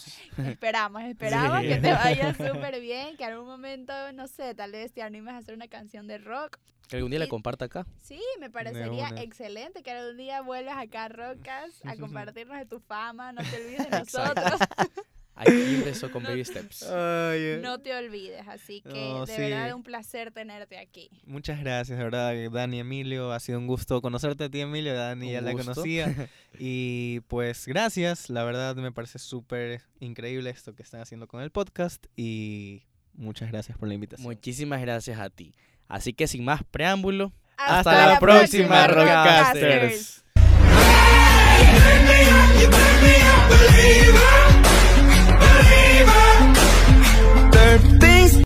esperamos, 0.48 1.04
esperamos 1.04 1.62
Sí. 1.62 1.68
que 1.68 1.76
te 1.78 1.94
vaya 1.94 2.34
súper 2.34 2.82
bien, 2.82 3.16
que 3.16 3.26
algún 3.26 3.46
momento, 3.48 3.94
no 4.14 4.28
sé, 4.36 4.54
tal 4.56 4.72
vez 4.72 4.92
te 4.94 5.02
animes 5.02 5.34
a 5.34 5.38
hacer 5.38 5.56
una 5.56 5.68
canción 5.68 6.08
de 6.08 6.18
rock 6.18 6.58
Que 6.90 6.98
algún 6.98 7.12
día 7.12 7.20
la 7.20 7.26
Y- 7.26 7.30
comparta 7.30 7.66
acá. 7.66 7.86
Sí, 8.02 8.20
me 8.40 8.50
parecería 8.50 9.10
excelente 9.18 9.84
que 9.84 9.92
algún 9.92 10.18
día 10.18 10.42
vuelvas 10.42 10.78
acá 10.78 11.06
a 11.06 11.10
Rocas 11.10 11.82
a 11.86 11.96
compartirnos 11.96 12.58
de 12.58 12.66
tu 12.66 12.80
fama, 12.80 13.32
no 13.32 13.42
te 13.44 13.56
olvides 13.58 13.90
de 13.90 14.00
nosotros, 14.00 14.60
Aquí 15.36 15.52
empezó 15.52 16.12
con 16.12 16.22
No- 16.22 16.30
Baby 16.30 16.46
Steps. 16.46 16.84
Ay, 16.84 17.58
no 17.60 17.80
te 17.80 17.96
olvides, 17.96 18.48
así 18.48 18.82
que 18.82 18.90
No, 19.10 19.26
de 19.26 19.36
sí. 19.36 19.42
verdad 19.42 19.68
es 19.68 19.74
un 19.74 19.82
placer 19.82 20.32
tenerte 20.32 20.78
aquí. 20.78 21.10
Muchas 21.26 21.60
gracias, 21.60 21.98
de 21.98 22.04
verdad, 22.04 22.36
Dani, 22.52 22.80
Emilio. 22.82 23.32
Ha 23.32 23.40
sido 23.40 23.58
un 23.58 23.66
gusto 23.66 24.00
conocerte 24.04 24.44
a 24.44 24.50
ti, 24.50 24.62
Emilio. 24.62 24.94
Dani 24.94 25.32
ya 25.32 25.40
Un 25.40 25.46
la 25.46 25.52
gusto. 25.54 25.72
conocía. 25.74 26.30
Y 26.60 27.22
pues 27.22 27.66
gracias, 27.66 28.30
la 28.30 28.44
verdad 28.44 28.76
me 28.76 28.92
parece 28.92 29.18
súper 29.18 29.82
increíble 30.00 30.52
esto 30.52 30.76
que 30.76 30.84
están 30.84 31.02
haciendo 31.02 31.28
con 31.28 31.42
el 31.42 31.50
podcast. 31.50 32.06
Y 32.16 32.84
Muchas 33.16 33.52
gracias 33.52 33.78
por 33.78 33.88
la 33.88 33.94
invitación. 33.94 34.28
Muchísimas 34.28 34.82
gracias 34.82 35.20
a 35.20 35.30
ti. 35.30 35.54
Así 35.88 36.14
que 36.14 36.28
sin 36.28 36.44
más 36.44 36.64
preámbulo, 36.64 37.32
hasta, 37.58 37.92
la, 37.94 38.08
la, 38.14 38.20
próxima, 38.20 38.86
próxima 38.86 38.88
Rockcasters. 38.88 40.24
Rockcasters. 43.84 44.63